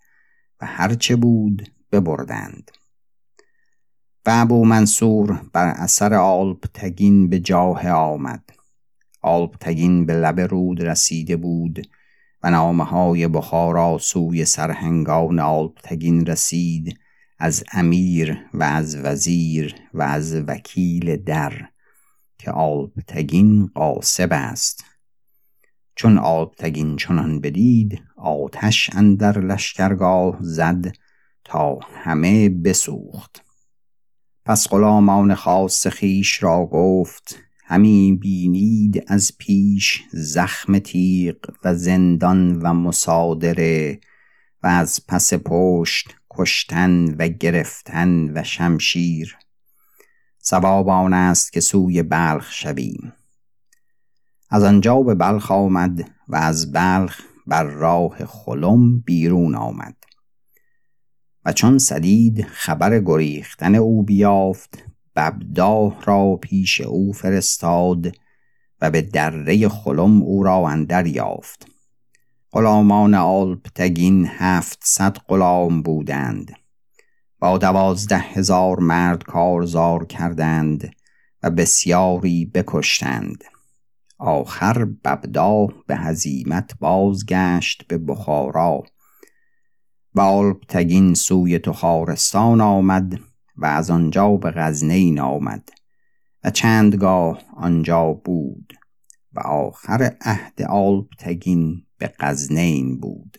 و 0.61 0.67
هرچه 0.67 1.17
بود 1.17 1.69
ببردند. 1.93 2.71
و 4.27 4.31
ابو 4.33 4.65
منصور 4.65 5.41
بر 5.53 5.67
اثر 5.67 6.15
آلب 6.15 6.61
تگین 6.75 7.29
به 7.29 7.39
جاه 7.39 7.89
آمد. 7.89 8.45
آلب 9.23 9.51
تگین 9.61 10.07
به 10.07 10.15
لب 10.15 10.41
رود 10.41 10.83
رسیده 10.83 11.37
بود 11.37 11.87
و 12.43 12.51
نامه 12.51 12.85
های 12.85 13.29
بخارا 13.29 13.99
سوی 13.99 14.45
سرهنگان 14.45 15.39
آلب 15.39 15.75
تگین 15.83 16.27
رسید 16.27 16.99
از 17.39 17.65
امیر 17.73 18.39
و 18.55 18.63
از 18.63 18.97
وزیر 18.97 19.75
و 19.95 20.03
از 20.03 20.35
وکیل 20.35 21.17
در 21.17 21.69
که 22.39 22.51
آلبتگین 22.51 23.71
قاسب 23.75 24.29
است. 24.33 24.85
چون 25.95 26.19
آلبتگین 26.19 26.97
چنان 26.97 27.41
بدید 27.41 28.03
آتش 28.17 28.91
اندر 28.93 29.41
لشکرگاه 29.41 30.39
زد 30.41 30.93
تا 31.45 31.79
همه 31.95 32.49
بسوخت. 32.49 33.45
پس 34.45 34.69
غلامان 34.69 35.35
خاص 35.35 35.87
خیش 35.87 36.43
را 36.43 36.67
گفت 36.67 37.39
همی 37.65 38.19
بینید 38.21 39.05
از 39.07 39.33
پیش 39.39 40.03
زخم 40.13 40.79
تیغ 40.79 41.37
و 41.65 41.75
زندان 41.75 42.63
و 42.63 42.75
مصادره 42.75 44.01
و 44.63 44.67
از 44.67 45.01
پس 45.09 45.35
پشت 45.35 46.15
کشتن 46.31 47.15
و 47.15 47.29
گرفتن 47.29 48.39
و 48.39 48.43
شمشیر. 48.43 49.37
سواب 50.39 50.89
آن 50.89 51.13
است 51.13 51.53
که 51.53 51.61
سوی 51.61 52.03
بلخ 52.03 52.53
شویم. 52.53 53.13
از 54.51 54.65
آنجا 54.65 55.03
به 55.03 55.15
بلخ 55.15 55.51
آمد 55.51 56.11
و 56.29 56.37
از 56.37 56.73
بلخ 56.73 57.21
بر 57.47 57.65
راه 57.65 58.25
خلم 58.25 59.01
بیرون 59.01 59.55
آمد. 59.55 60.00
چون 61.53 61.79
سدید 61.79 62.47
خبر 62.47 63.01
گریختن 63.01 63.75
او 63.75 64.03
بیافت 64.03 64.85
ببداه 65.17 66.05
را 66.05 66.37
پیش 66.37 66.81
او 66.81 67.13
فرستاد 67.13 68.13
و 68.81 68.91
به 68.91 69.03
دره 69.03 69.69
خلم 69.69 70.23
او 70.23 70.43
را 70.43 70.69
اندر 70.69 71.07
یافت. 71.07 71.67
غلامان 72.53 73.15
آلپتگین 73.15 74.27
هفتصد 74.27 75.17
غلام 75.29 75.83
بودند. 75.83 76.53
با 77.39 77.59
دوازده 77.59 78.19
هزار 78.19 78.81
مرد 78.81 79.23
کارزار 79.23 80.07
کردند 80.07 80.91
و 81.43 81.51
بسیاری 81.51 82.45
بکشتند. 82.45 83.45
آخر 84.19 84.85
ببدا 84.85 85.67
به 85.87 85.97
هزیمت 85.97 86.71
بازگشت 86.81 87.87
به 87.89 87.99
بخارا. 87.99 88.83
و 90.15 90.55
سوی 91.15 91.59
تخارستان 91.59 92.61
آمد 92.61 93.21
و 93.57 93.67
از 93.67 93.91
آنجا 93.91 94.37
به 94.37 94.51
غزنین 94.51 95.21
آمد 95.21 95.69
و 96.45 96.51
چندگاه 96.51 97.43
آنجا 97.57 98.13
بود 98.13 98.73
و 99.33 99.41
آخر 99.41 100.17
عهد 100.21 100.63
آلپتگین 100.63 101.87
به 101.99 102.13
غزنین 102.21 103.01
بود. 103.01 103.37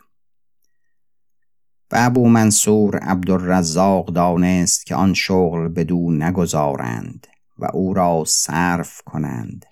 و 1.92 1.96
ابو 2.00 2.30
منصور 2.30 2.98
عبدالرزاق 2.98 4.08
دانست 4.14 4.86
که 4.86 4.96
آن 4.96 5.14
شغل 5.14 5.68
بدو 5.68 6.12
نگذارند 6.12 7.28
و 7.58 7.68
او 7.74 7.94
را 7.94 8.24
صرف 8.28 9.02
کنند. 9.06 9.66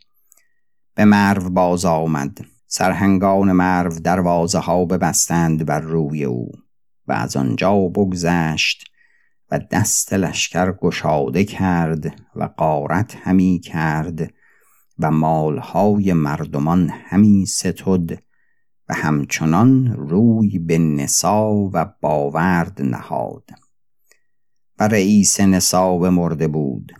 به 0.95 1.05
مرو 1.05 1.49
باز 1.49 1.85
آمد. 1.85 2.37
سرهنگان 2.67 3.51
مرو 3.51 3.99
دروازه 3.99 4.59
ها 4.59 4.85
ببستند 4.85 5.65
بر 5.65 5.79
روی 5.79 6.23
او. 6.23 6.51
و 7.09 7.11
از 7.11 7.37
آنجا 7.37 7.75
بگذشت 7.75 8.83
و 9.51 9.59
دست 9.71 10.13
لشکر 10.13 10.71
گشاده 10.71 11.43
کرد 11.43 12.21
و 12.35 12.43
قارت 12.43 13.15
همی 13.15 13.59
کرد 13.59 14.33
و 14.99 15.11
مالهای 15.11 16.13
مردمان 16.13 16.89
همی 16.89 17.45
ستد 17.45 18.11
و 18.89 18.93
همچنان 18.93 19.93
روی 19.93 20.59
به 20.59 20.77
نسا 20.77 21.69
و 21.73 21.93
باورد 22.01 22.81
نهاد. 22.81 23.49
و 24.79 24.87
رئیس 24.87 25.39
نسا 25.39 25.97
مرده 25.97 26.47
بود 26.47 26.91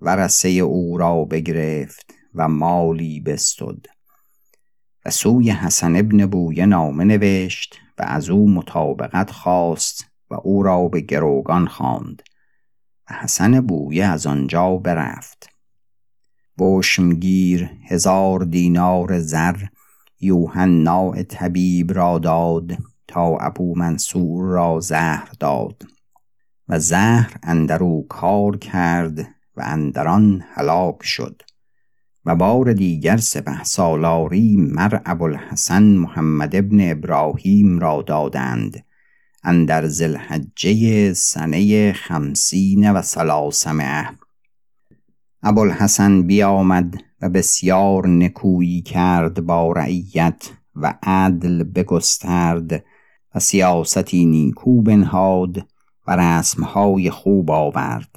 و 0.00 0.16
رسه 0.16 0.48
او 0.48 0.98
را 0.98 1.24
بگرفت 1.24 2.14
و 2.34 2.48
مالی 2.48 3.20
بستد 3.20 3.86
و 5.04 5.10
سوی 5.10 5.50
حسن 5.50 5.96
ابن 5.96 6.26
بویه 6.26 6.66
نامه 6.66 7.04
نوشت 7.04 7.78
و 7.98 8.02
از 8.06 8.30
او 8.30 8.50
مطابقت 8.50 9.30
خواست 9.30 10.10
و 10.30 10.34
او 10.34 10.62
را 10.62 10.88
به 10.88 11.00
گروگان 11.00 11.66
خواند 11.66 12.22
و 13.10 13.14
حسن 13.14 13.60
بویه 13.60 14.04
از 14.04 14.26
آنجا 14.26 14.76
برفت. 14.76 15.48
بوشمگیر 16.56 17.70
هزار 17.88 18.40
دینار 18.40 19.18
زر 19.18 19.56
یوحنا 20.20 21.22
طبیب 21.22 21.92
را 21.92 22.18
داد 22.18 22.76
تا 23.08 23.36
ابو 23.36 23.74
منصور 23.78 24.44
را 24.44 24.80
زهر 24.80 25.32
داد 25.40 25.82
و 26.68 26.78
زهر 26.78 27.36
اندرو 27.42 28.06
کار 28.08 28.56
کرد 28.56 29.20
و 29.56 29.62
اندران 29.64 30.44
هلاک 30.54 31.02
شد. 31.02 31.42
و 32.24 32.34
بار 32.36 32.72
دیگر 32.72 33.16
سپه 33.16 33.64
سالاری 33.64 34.56
مر 34.56 35.00
ابوالحسن 35.06 35.82
محمد 35.82 36.56
ابن 36.56 36.90
ابراهیم 36.90 37.78
را 37.78 38.02
دادند 38.02 38.84
اندر 39.44 39.86
زلحجه 39.86 41.12
سنه 41.12 41.92
خمسین 41.92 42.92
و 42.92 43.02
سلاسمه 43.02 44.18
ابوالحسن 45.42 46.22
بیامد 46.22 46.94
و 47.20 47.28
بسیار 47.28 48.08
نکویی 48.08 48.82
کرد 48.82 49.46
با 49.46 49.72
رعیت 49.72 50.50
و 50.74 50.94
عدل 51.02 51.62
بگسترد 51.62 52.84
و 53.34 53.40
سیاستی 53.40 54.24
نیکو 54.24 54.82
بنهاد 54.82 55.66
و 56.06 56.16
رسمهای 56.16 57.10
خوب 57.10 57.50
آورد 57.50 58.10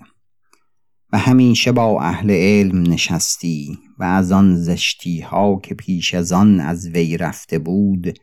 و 1.14 1.18
همیشه 1.18 1.72
با 1.72 2.02
اهل 2.02 2.32
علم 2.32 2.82
نشستی 2.82 3.80
و 4.02 4.04
از 4.04 4.32
آن 4.32 4.56
زشتی 4.56 5.22
ها 5.22 5.60
که 5.64 5.76
پیش 5.76 6.14
از 6.14 6.32
آن 6.32 6.60
از 6.60 6.88
وی 6.88 7.18
رفته 7.18 7.60
بود 7.60 8.20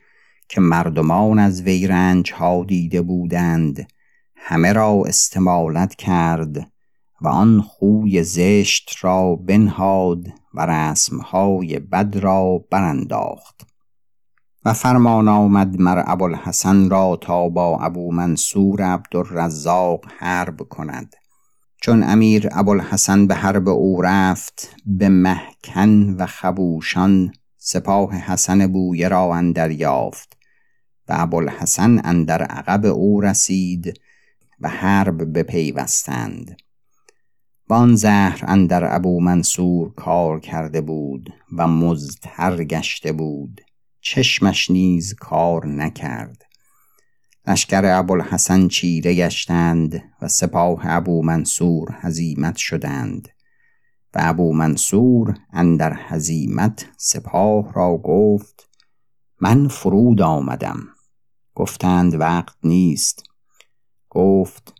که 0.49 0.61
مردمان 0.61 1.39
از 1.39 1.61
وی 1.61 1.87
رنج 1.87 2.33
ها 2.33 2.63
دیده 2.67 3.01
بودند 3.01 3.87
همه 4.35 4.73
را 4.73 5.03
استمالت 5.07 5.95
کرد 5.95 6.71
و 7.21 7.27
آن 7.27 7.61
خوی 7.61 8.23
زشت 8.23 8.91
را 9.01 9.35
بنهاد 9.35 10.27
و 10.53 10.65
رسمهای 10.65 11.79
بد 11.79 12.17
را 12.17 12.65
برانداخت. 12.71 13.67
و 14.65 14.73
فرمان 14.73 15.27
آمد 15.27 15.81
مر 15.81 16.03
ابوالحسن 16.07 16.89
را 16.89 17.15
تا 17.21 17.49
با 17.49 17.79
ابو 17.79 18.11
منصور 18.11 18.81
عبدالرزاق 18.81 20.05
حرب 20.17 20.61
کند. 20.69 21.15
چون 21.81 22.03
امیر 22.03 22.49
ابوالحسن 22.51 23.27
به 23.27 23.35
حرب 23.35 23.69
او 23.69 24.01
رفت 24.01 24.75
به 24.85 25.09
محکن 25.09 26.15
و 26.19 26.25
خبوشان 26.25 27.33
سپاه 27.57 28.15
حسن 28.15 28.67
بویه 28.67 29.07
را 29.07 29.35
اندر 29.35 29.71
یافت 29.71 30.37
و 31.07 31.13
ابوالحسن 31.17 32.01
اندر 32.03 32.43
عقب 32.43 32.85
او 32.85 33.21
رسید 33.21 33.99
و 34.59 34.69
حرب 34.69 35.37
بپیوستند. 35.37 36.57
وان 37.69 37.95
زهر 37.95 38.43
اندر 38.47 38.95
ابو 38.95 39.19
منصور 39.19 39.93
کار 39.93 40.39
کرده 40.39 40.81
بود 40.81 41.33
و 41.57 41.67
مزتر 41.67 42.63
گشته 42.63 43.11
بود. 43.11 43.61
چشمش 44.01 44.71
نیز 44.71 45.15
کار 45.15 45.67
نکرد. 45.67 46.48
لشکر 47.47 47.85
ابوالحسن 47.85 48.67
چیره 48.67 49.15
گشتند 49.15 50.03
و 50.21 50.27
سپاه 50.27 50.79
ابو 50.83 51.23
منصور 51.23 51.87
هزیمت 52.01 52.55
شدند 52.57 53.27
و 54.13 54.19
ابو 54.21 54.53
منصور 54.53 55.37
اندر 55.53 55.93
هزیمت 56.07 56.85
سپاه 56.97 57.73
را 57.73 57.97
گفت 57.97 58.69
من 59.41 59.67
فرود 59.67 60.21
آمدم. 60.21 60.87
گفتند 61.55 62.15
وقت 62.15 62.57
نیست. 62.63 63.23
گفت 64.09 64.73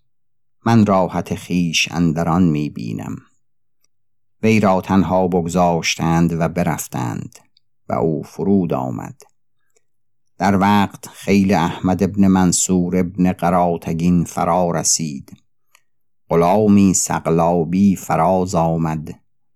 من 0.66 0.86
راحت 0.86 1.36
خیش 1.36 1.92
اندران 1.92 2.44
می 2.44 2.70
بینم 2.70 3.16
وی 4.44 4.60
را 4.60 4.82
تنها 4.82 5.28
بگذاشتند 5.28 6.34
و 6.34 6.50
برفتند. 6.50 7.40
و 7.90 7.94
او 7.94 8.24
فرود 8.24 8.74
آمد. 8.74 9.22
در 10.40 10.58
وقت 10.58 11.08
خیل 11.08 11.54
احمد 11.54 12.04
ابن 12.04 12.28
منصور 12.28 12.98
ابن 12.98 13.32
قراتگین 13.32 14.24
فرا 14.24 14.72
رسید. 14.72 15.32
غلامی 16.30 16.94
سقلابی 16.94 17.96
فراز 17.96 18.56
آمد 18.56 19.10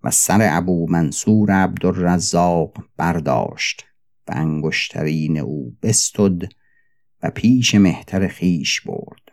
و 0.03 0.11
سر 0.11 0.39
ابو 0.51 0.87
منصور 0.89 1.51
عبدالرزاق 1.51 2.73
برداشت 2.97 3.85
و 4.27 4.31
انگشترین 4.35 5.37
او 5.37 5.75
بستد 5.83 6.41
و 7.23 7.29
پیش 7.29 7.75
مهتر 7.75 8.27
خیش 8.27 8.81
برد. 8.81 9.31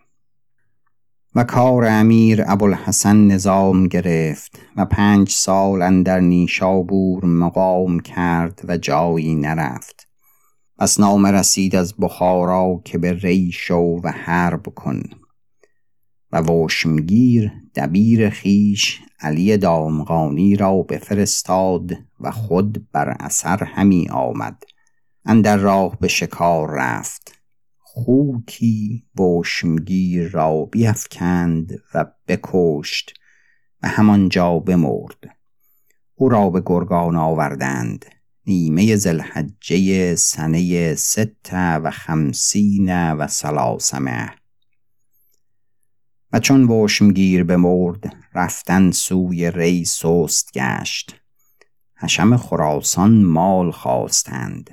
و 1.35 1.45
کار 1.45 1.85
امیر 1.85 2.45
ابوالحسن 2.47 3.17
نظام 3.17 3.89
گرفت 3.89 4.59
و 4.77 4.85
پنج 4.85 5.31
سال 5.31 5.83
اندر 5.83 6.21
نیشابور 6.21 7.25
مقام 7.25 8.01
کرد 8.01 8.61
و 8.69 8.77
جایی 8.77 9.35
نرفت. 9.35 10.10
پس 10.81 11.01
نامه 11.01 11.31
رسید 11.31 11.77
از 11.77 11.95
بخارا 11.99 12.81
که 12.85 12.99
به 12.99 13.13
ری 13.13 13.53
شو 13.53 14.01
و 14.05 14.09
حرب 14.11 14.67
کن 14.75 15.03
و 16.33 16.41
وشمگیر 16.41 17.53
دبیر 17.75 18.31
خیش 18.31 19.01
علی 19.21 19.57
دامغانی 19.57 20.57
را 20.57 20.83
بفرستاد 20.83 21.93
و 22.21 22.31
خود 22.31 22.91
بر 22.93 23.17
اثر 23.21 23.65
همی 23.65 24.09
آمد. 24.09 24.63
اندر 25.25 25.57
راه 25.57 25.99
به 25.99 26.09
شکار 26.09 26.71
رفت. 26.71 27.39
خوکی 27.79 29.05
بوشمگیر 29.15 30.29
را 30.29 30.65
بیفکند 30.65 31.83
و 31.95 32.07
بکشت 32.29 33.15
و 33.83 33.89
همانجا 33.89 34.59
بمرد. 34.59 35.37
او 36.15 36.29
را 36.29 36.51
به 36.51 36.63
گرگان 36.67 37.17
آوردند. 37.17 38.05
نیمه 38.47 38.97
زلحجه 38.97 40.15
سنه 40.15 40.95
ست 40.95 41.51
و 41.53 41.91
خمسین 41.91 43.13
و 43.13 43.27
سلاسمه 43.27 44.31
و 46.33 46.41
چون 46.41 46.67
بوشمگیر 46.67 47.45
بمرد 47.45 48.17
رفتن 48.35 48.91
سوی 48.91 49.51
ری 49.51 49.85
سست 49.85 50.53
گشت. 50.55 51.17
حشم 51.95 52.37
خراسان 52.37 53.25
مال 53.25 53.71
خواستند. 53.71 54.71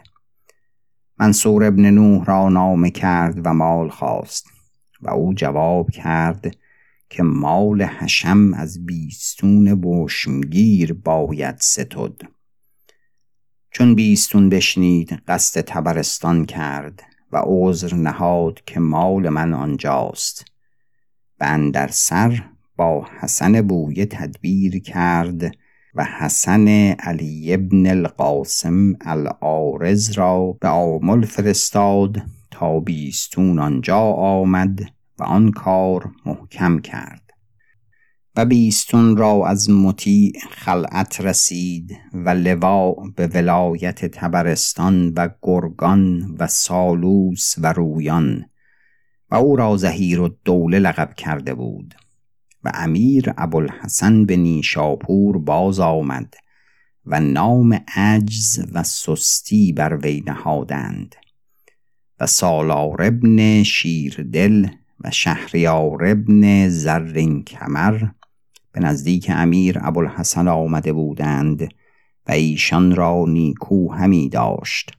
منصور 1.19 1.63
ابن 1.63 1.89
نوح 1.89 2.25
را 2.25 2.49
نامه 2.49 2.91
کرد 2.91 3.45
و 3.45 3.53
مال 3.53 3.89
خواست. 3.89 4.45
و 5.01 5.09
او 5.09 5.33
جواب 5.33 5.91
کرد 5.91 6.55
که 7.09 7.23
مال 7.23 7.81
حشم 7.81 8.53
از 8.53 8.85
بیستون 8.85 9.81
بوشمگیر 9.81 10.93
باید 10.93 11.57
ستد. 11.59 12.36
چون 13.77 13.95
بیستون 13.95 14.49
بشنید 14.49 15.21
قصد 15.27 15.61
تبرستان 15.61 16.45
کرد 16.45 17.03
و 17.31 17.41
عذر 17.45 17.95
نهاد 17.95 18.61
که 18.65 18.79
مال 18.79 19.29
من 19.29 19.53
آنجاست. 19.53 20.45
و 21.39 21.69
در 21.73 21.87
سر 21.87 22.43
با 22.75 23.07
حسن 23.19 23.61
بویه 23.61 24.05
تدبیر 24.05 24.79
کرد 24.79 25.55
و 25.95 26.03
حسن 26.03 26.67
علی 26.91 27.53
ابن 27.53 27.87
القاسم 27.87 28.93
العارض 29.01 30.17
را 30.17 30.57
به 30.61 30.67
آمل 30.67 31.25
فرستاد 31.25 32.21
تا 32.51 32.79
بیستون 32.79 33.59
آنجا 33.59 34.01
آمد 34.11 34.79
و 35.19 35.23
آن 35.23 35.51
کار 35.51 36.11
محکم 36.25 36.79
کرد. 36.79 37.26
و 38.37 38.45
بیستون 38.45 39.17
را 39.17 39.47
از 39.47 39.69
مطیع 39.69 40.31
خلعت 40.51 41.21
رسید 41.21 41.97
و 42.13 42.29
لوا 42.29 42.91
به 42.91 43.27
ولایت 43.27 44.05
تبرستان 44.05 45.13
و 45.15 45.29
گرگان 45.41 46.35
و 46.39 46.47
سالوس 46.47 47.55
و 47.57 47.73
رویان 47.73 48.45
و 49.31 49.35
او 49.35 49.55
را 49.55 49.77
زهیر 49.77 50.19
و 50.19 50.29
دوله 50.45 50.79
لقب 50.79 51.13
کرده 51.13 51.53
بود 51.53 51.95
و 52.63 52.71
امیر 52.73 53.33
ابوالحسن 53.37 54.25
به 54.25 54.37
نیشاپور 54.37 55.37
باز 55.37 55.79
آمد 55.79 56.33
و 57.05 57.19
نام 57.19 57.79
عجز 57.95 58.65
و 58.73 58.83
سستی 58.83 59.73
بر 59.73 59.97
وی 59.97 60.23
نهادند 60.27 61.15
و 62.19 62.25
سالار 62.25 63.01
ابن 63.01 63.63
شیردل 63.63 64.67
و 65.03 65.11
شهریار 65.11 66.05
ابن 66.05 66.69
زرین 66.69 67.43
کمر 67.43 68.07
به 68.77 68.83
نزدیک 68.83 69.31
امیر 69.33 69.79
ابوالحسن 69.81 70.47
آمده 70.47 70.93
بودند 70.93 71.73
و 72.27 72.31
ایشان 72.31 72.95
را 72.95 73.25
نیکو 73.27 73.93
همی 73.93 74.29
داشت. 74.29 74.91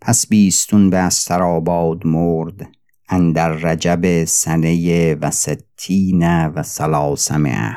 پس 0.00 0.26
بیستون 0.26 0.90
به 0.90 0.96
استراباد 0.96 2.06
مرد 2.06 2.68
اندر 3.08 3.48
رجب 3.48 4.24
سنه 4.24 5.14
و 5.14 5.30
ستین 5.30 6.46
و 6.46 6.62
سلاسمه 6.62 7.76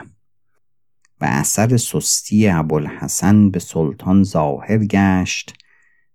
و 1.22 1.26
اثر 1.26 1.78
سستی 1.78 2.47
ابوالحسن 2.47 3.49
به 3.49 3.60
سلطان 3.60 4.24
ظاهر 4.24 4.78
گشت 4.78 5.53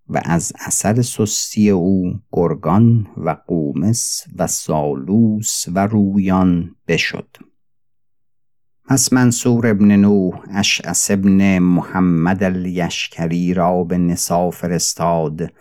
و 0.08 0.20
از 0.24 0.52
اثر 0.60 1.02
سستی 1.02 1.70
او 1.70 2.20
گرگان 2.32 3.06
و 3.16 3.36
قومس 3.46 4.22
و 4.38 4.46
سالوس 4.46 5.64
و 5.74 5.86
رویان 5.86 6.76
بشد. 6.88 7.51
پس 8.92 9.12
منصور 9.12 9.66
ابن 9.66 9.96
نوح 9.96 10.34
اشعس 10.50 11.10
ابن 11.10 11.58
محمد 11.58 12.42
الیشکری 12.42 13.54
را 13.54 13.84
به 13.84 13.98
نسا 13.98 14.50
فرستاد 14.50 15.52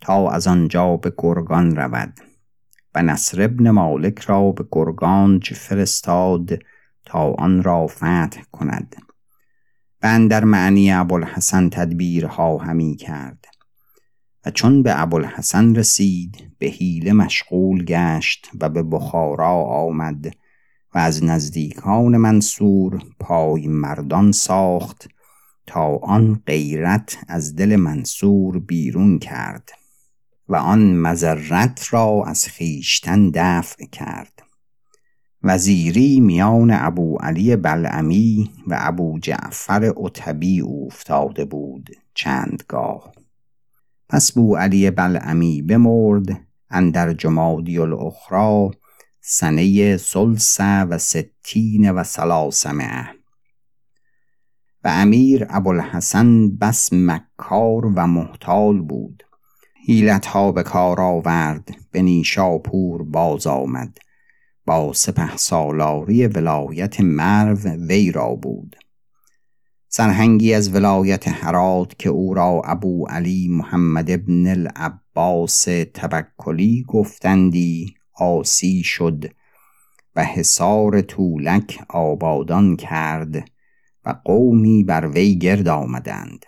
تا 0.00 0.30
از 0.30 0.46
آنجا 0.46 0.96
به 0.96 1.12
گرگان 1.18 1.76
رود 1.76 2.12
و 2.94 3.02
نصر 3.02 3.42
ابن 3.42 3.70
مالک 3.70 4.18
را 4.18 4.52
به 4.52 4.64
گرگانج 4.72 5.52
فرستاد 5.52 6.58
تا 7.04 7.32
آن 7.32 7.62
را 7.62 7.86
فتح 7.86 8.42
کند 8.52 8.96
و 10.02 10.06
اندر 10.06 10.44
معنی 10.44 10.92
ابوالحسن 10.92 11.68
تدبیرها 11.68 12.58
همی 12.58 12.96
کرد 12.96 13.44
و 14.46 14.50
چون 14.50 14.82
به 14.82 15.00
ابوالحسن 15.02 15.74
رسید 15.74 16.50
به 16.58 16.66
حیله 16.66 17.12
مشغول 17.12 17.84
گشت 17.84 18.50
و 18.60 18.68
به 18.68 18.82
بخارا 18.82 19.62
آمد 19.62 20.43
و 20.94 20.98
از 20.98 21.24
نزدیکان 21.24 22.16
منصور 22.16 23.02
پای 23.20 23.68
مردان 23.68 24.32
ساخت 24.32 25.08
تا 25.66 25.96
آن 25.96 26.42
غیرت 26.46 27.16
از 27.28 27.56
دل 27.56 27.76
منصور 27.76 28.58
بیرون 28.58 29.18
کرد 29.18 29.70
و 30.48 30.56
آن 30.56 30.94
مذرت 30.94 31.86
را 31.90 32.22
از 32.26 32.44
خیشتن 32.44 33.30
دفع 33.34 33.84
کرد. 33.84 34.42
وزیری 35.42 36.20
میان 36.20 36.70
ابو 36.70 37.16
علی 37.16 37.56
بلعمی 37.56 38.50
و 38.66 38.78
ابو 38.80 39.18
جعفر 39.18 39.92
عتبی 39.96 40.60
افتاده 40.60 41.44
بود 41.44 41.90
چندگاه. 42.14 43.12
پس 44.08 44.32
بو 44.32 44.56
علی 44.56 44.90
بلعمی 44.90 45.62
بمرد 45.62 46.40
اندر 46.70 47.12
جمادی 47.12 47.78
الاخرا 47.78 48.70
سنه 49.26 49.96
سلس 49.96 50.60
و 50.60 50.98
ستین 50.98 51.90
و 51.90 52.04
سلاسمه 52.04 53.08
و 54.84 54.88
امیر 54.88 55.46
ابوالحسن 55.50 56.56
بس 56.56 56.92
مکار 56.92 57.86
و 57.86 58.06
محتال 58.06 58.80
بود. 58.82 59.22
ها 60.26 60.52
به 60.52 60.62
کار 60.62 61.00
آورد 61.00 61.68
به 61.90 62.02
نیشاپور 62.02 63.02
باز 63.02 63.46
آمد. 63.46 63.98
با 64.66 64.92
سپه 64.92 65.36
سالاری 65.36 66.26
ولایت 66.26 67.00
مرو 67.00 67.68
وی 67.88 68.12
را 68.12 68.34
بود. 68.34 68.76
سرهنگی 69.88 70.54
از 70.54 70.74
ولایت 70.74 71.28
هرات 71.28 71.98
که 71.98 72.08
او 72.08 72.34
را 72.34 72.62
ابو 72.64 73.06
علی 73.06 73.48
محمد 73.48 74.10
ابن 74.10 74.46
العباس 74.46 75.64
تبکلی 75.94 76.84
گفتندی 76.88 77.94
آسی 78.14 78.82
شد 78.82 79.24
و 80.16 80.24
حصار 80.24 81.00
طولک 81.00 81.78
آبادان 81.88 82.76
کرد 82.76 83.50
و 84.04 84.14
قومی 84.24 84.84
بر 84.84 85.08
وی 85.08 85.38
گرد 85.38 85.68
آمدند. 85.68 86.44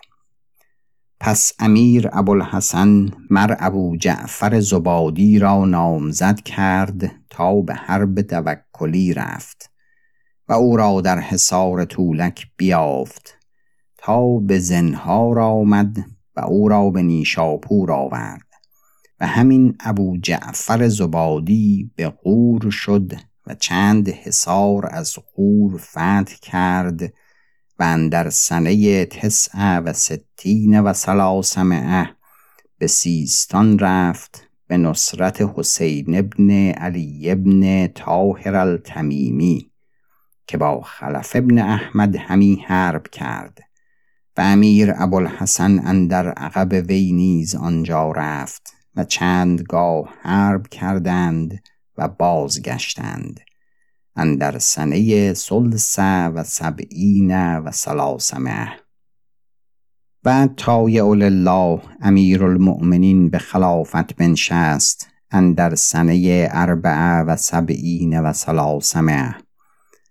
پس 1.19 1.51
امیر 1.59 2.09
ابوالحسن 2.13 3.09
مر 3.29 3.55
ابو 3.59 3.97
جعفر 3.97 4.59
زبادی 4.59 5.39
را 5.39 5.65
نامزد 5.65 6.39
کرد 6.39 7.11
تا 7.29 7.61
به 7.61 7.73
حرب 7.73 8.21
توکلی 8.21 9.13
رفت 9.13 9.71
و 10.49 10.53
او 10.53 10.77
را 10.77 11.01
در 11.01 11.19
حصار 11.19 11.85
طولک 11.85 12.47
بیافت 12.57 13.37
تا 13.97 14.37
به 14.37 14.59
زنهار 14.59 15.39
آمد 15.39 15.97
و 16.35 16.41
او 16.41 16.69
را 16.69 16.89
به 16.89 17.01
نیشاپور 17.01 17.91
آورد. 17.91 18.46
و 19.19 19.27
همین 19.27 19.75
ابو 19.79 20.17
جعفر 20.17 20.87
زبادی 20.87 21.91
به 21.95 22.09
قور 22.09 22.69
شد 22.69 23.11
و 23.47 23.55
چند 23.55 24.09
حصار 24.09 24.89
از 24.91 25.15
قور 25.35 25.77
فتح 25.77 26.35
کرد 26.41 27.01
و 27.79 27.83
اندر 27.83 28.29
سنه 28.29 29.05
تسع 29.05 29.79
و 29.79 29.93
ستین 29.93 30.79
و 30.79 30.93
سلاسمعه 30.93 32.09
به 32.77 32.87
سیستان 32.87 33.79
رفت 33.79 34.47
به 34.67 34.77
نصرت 34.77 35.41
حسین 35.55 36.17
ابن 36.17 36.51
علی 36.71 37.31
ابن 37.31 37.87
طاهر 37.87 38.55
التمیمی 38.55 39.71
که 40.47 40.57
با 40.57 40.81
خلف 40.81 41.35
ابن 41.35 41.59
احمد 41.59 42.15
همی 42.15 42.65
حرب 42.67 43.07
کرد 43.07 43.59
و 44.37 44.41
امیر 44.41 44.93
ابوالحسن 44.95 45.87
اندر 45.87 46.29
عقب 46.29 46.87
وی 46.89 47.11
نیز 47.11 47.55
آنجا 47.55 48.11
رفت. 48.11 48.76
و 48.97 49.03
چندگاه 49.03 50.13
حرب 50.21 50.67
کردند 50.67 51.63
و 51.97 52.07
بازگشتند. 52.07 53.39
اندر 54.15 54.59
سنه 54.59 55.33
سلس 55.33 55.99
و 55.99 56.43
سبعین 56.43 57.57
و 57.57 57.71
سلاسمه 57.71 58.69
بعد 60.23 60.55
تای 60.55 60.99
الله 60.99 61.81
امیر 62.01 62.43
المؤمنین 62.43 63.29
به 63.29 63.37
خلافت 63.37 64.15
بنشست 64.15 65.07
اندر 65.31 65.75
سنه 65.75 66.47
اربعه 66.51 67.21
و 67.21 67.35
سبعین 67.35 68.19
و 68.19 68.33
سلاسمه 68.33 69.35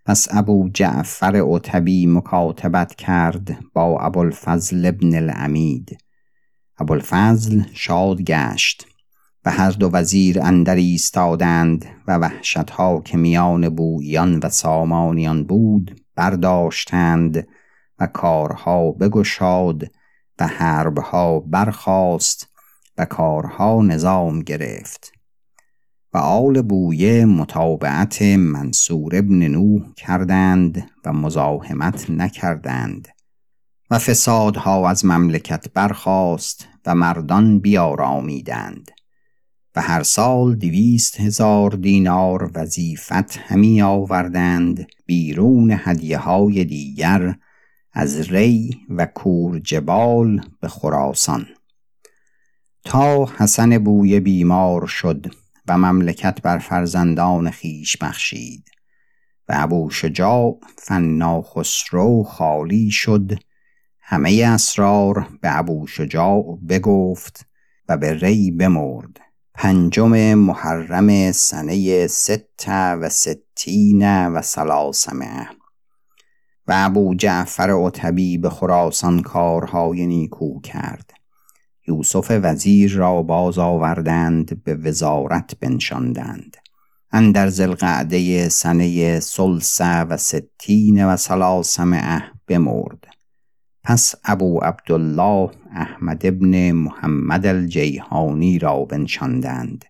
پس 0.05 0.29
ابو 0.31 0.69
جعفر 0.75 1.43
عتبی 1.55 2.07
مکاتبت 2.07 2.95
کرد 2.95 3.59
با 3.75 4.01
ابوالفضل 4.01 4.87
ابن 4.87 5.15
العمید. 5.15 5.99
ابوالفضل 6.79 7.63
شاد 7.73 8.23
گشت 8.23 8.87
و 9.45 9.51
هر 9.51 9.71
دو 9.71 9.91
وزیر 9.93 10.41
اندر 10.41 10.75
ایستادند 10.75 11.87
و 12.09 12.19
وحشتها 12.19 13.01
که 13.01 13.17
میان 13.17 13.69
بویان 13.69 14.39
و 14.39 14.49
سامانیان 14.49 15.45
بود 15.45 16.01
برداشتند 16.17 17.47
و 17.99 18.07
کارها 18.07 18.93
بگشاد 18.93 19.83
و 20.39 20.47
حربها 20.47 21.41
برخاست 21.41 22.49
و 22.99 23.05
کارها 23.05 23.83
نظام 23.83 24.41
گرفت 24.41 25.13
و 26.15 26.19
آل 26.19 26.63
بویه 26.63 27.25
متابعت 27.25 28.23
منصور 28.23 29.17
ابن 29.17 29.49
نوح 29.49 29.93
کردند 29.97 30.91
و 31.05 31.13
مزاحمت 31.13 32.11
نکردند. 32.11 33.09
و 33.91 33.99
فسادها 33.99 34.89
از 34.91 35.05
مملکت 35.05 35.67
برخاست 35.75 36.69
و 36.87 36.95
مردان 36.95 37.61
بیارامیدند. 37.61 38.91
و 39.77 39.81
هر 39.81 40.03
سال 40.03 40.55
دویست 40.55 41.21
هزار 41.21 41.71
دینار 41.71 42.51
وظیفت 42.55 43.39
همی 43.39 43.83
آوردند 43.83 44.87
بیرون 45.07 45.77
هدیه 45.85 46.19
های 46.19 46.65
دیگر 46.65 47.35
از 47.93 48.31
ری 48.33 48.79
و 48.91 49.07
کور 49.07 49.59
جبال 49.59 50.41
به 50.61 50.69
خراسان. 50.69 51.47
تا 52.85 53.25
حسن 53.25 53.79
بوی 53.79 54.21
بیمار 54.21 54.87
شد 54.87 55.27
و 55.69 55.79
مملکت 55.79 56.43
بر 56.43 56.59
فرزندان 56.59 57.51
خیش 57.51 57.97
بخشید 57.97 58.65
و 59.49 59.53
ابو 59.57 59.91
شجاع 59.91 60.59
فنا 60.79 61.43
خسرو 61.43 62.23
خالی 62.23 62.91
شد 62.91 63.33
همه 64.09 64.45
اسرار 64.47 65.29
به 65.41 65.59
ابو 65.59 65.87
شجاع 65.87 66.59
بگفت 66.69 67.47
و 67.89 67.97
به 67.97 68.15
ری 68.15 68.51
بمرد. 68.51 69.21
پنجم 69.55 70.35
محرم 70.35 71.33
سنه 71.33 72.07
ست 72.07 72.69
و 72.69 73.09
ستین 73.09 74.29
و 74.29 74.43
سلاسمه 74.43 75.49
و 76.67 76.73
ابو 76.77 77.15
جعفر 77.15 77.71
عتبی 77.71 78.39
به 78.39 78.51
خراسان 78.51 79.23
کارهای 79.23 80.07
نیکو 80.07 80.61
کرد. 80.61 81.11
یوسف 81.89 82.31
وزیر 82.43 82.95
را 82.95 83.23
باز 83.23 83.59
آوردند 83.59 84.65
به 84.65 84.75
وزارت 84.75 85.55
بنشاندند. 85.61 86.57
اندر 87.13 87.49
زلقعده 87.49 88.49
سنه 88.49 89.21
سلس 89.21 89.81
و 89.81 90.17
ستین 90.17 91.07
و 91.07 91.17
سلاسمه 91.17 92.23
بمرد. 92.47 93.16
پس 93.87 94.15
ابو 94.25 94.59
عبدالله 94.59 95.51
احمد 95.71 96.27
ابن 96.27 96.73
محمد 96.73 97.47
الجیهانی 97.47 98.59
را 98.59 98.85
بنشاندند. 98.85 99.85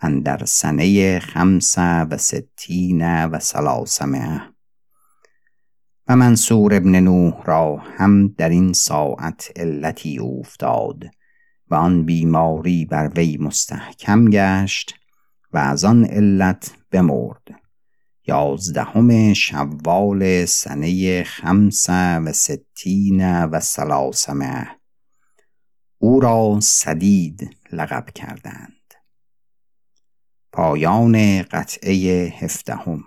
اندر 0.00 0.44
سنه 0.44 1.18
خمس 1.18 1.78
و 1.78 2.16
ستین 2.16 3.26
و 3.26 3.38
سلاسمه 3.38 4.42
و 6.08 6.16
منصور 6.16 6.74
ابن 6.74 7.00
نوح 7.00 7.42
را 7.44 7.76
هم 7.76 8.28
در 8.28 8.48
این 8.48 8.72
ساعت 8.72 9.52
علتی 9.56 10.18
افتاد 10.18 11.04
و 11.70 11.74
آن 11.74 12.04
بیماری 12.04 12.84
بر 12.84 13.10
وی 13.16 13.36
مستحکم 13.36 14.30
گشت 14.30 14.94
و 15.52 15.58
از 15.58 15.84
آن 15.84 16.04
علت 16.04 16.72
بمرد. 16.90 17.59
یازدهم 18.30 19.32
شوال 19.32 20.44
سنه 20.44 21.22
خمس 21.24 21.86
و 21.90 22.32
ستین 22.32 23.44
و 23.44 23.60
سلاسمه 23.60 24.66
او 25.98 26.20
را 26.20 26.58
سدید 26.62 27.56
لقب 27.72 28.10
کردند. 28.14 28.94
پایان 30.52 31.42
قطعه 31.42 32.26
هفدهم. 32.40 33.04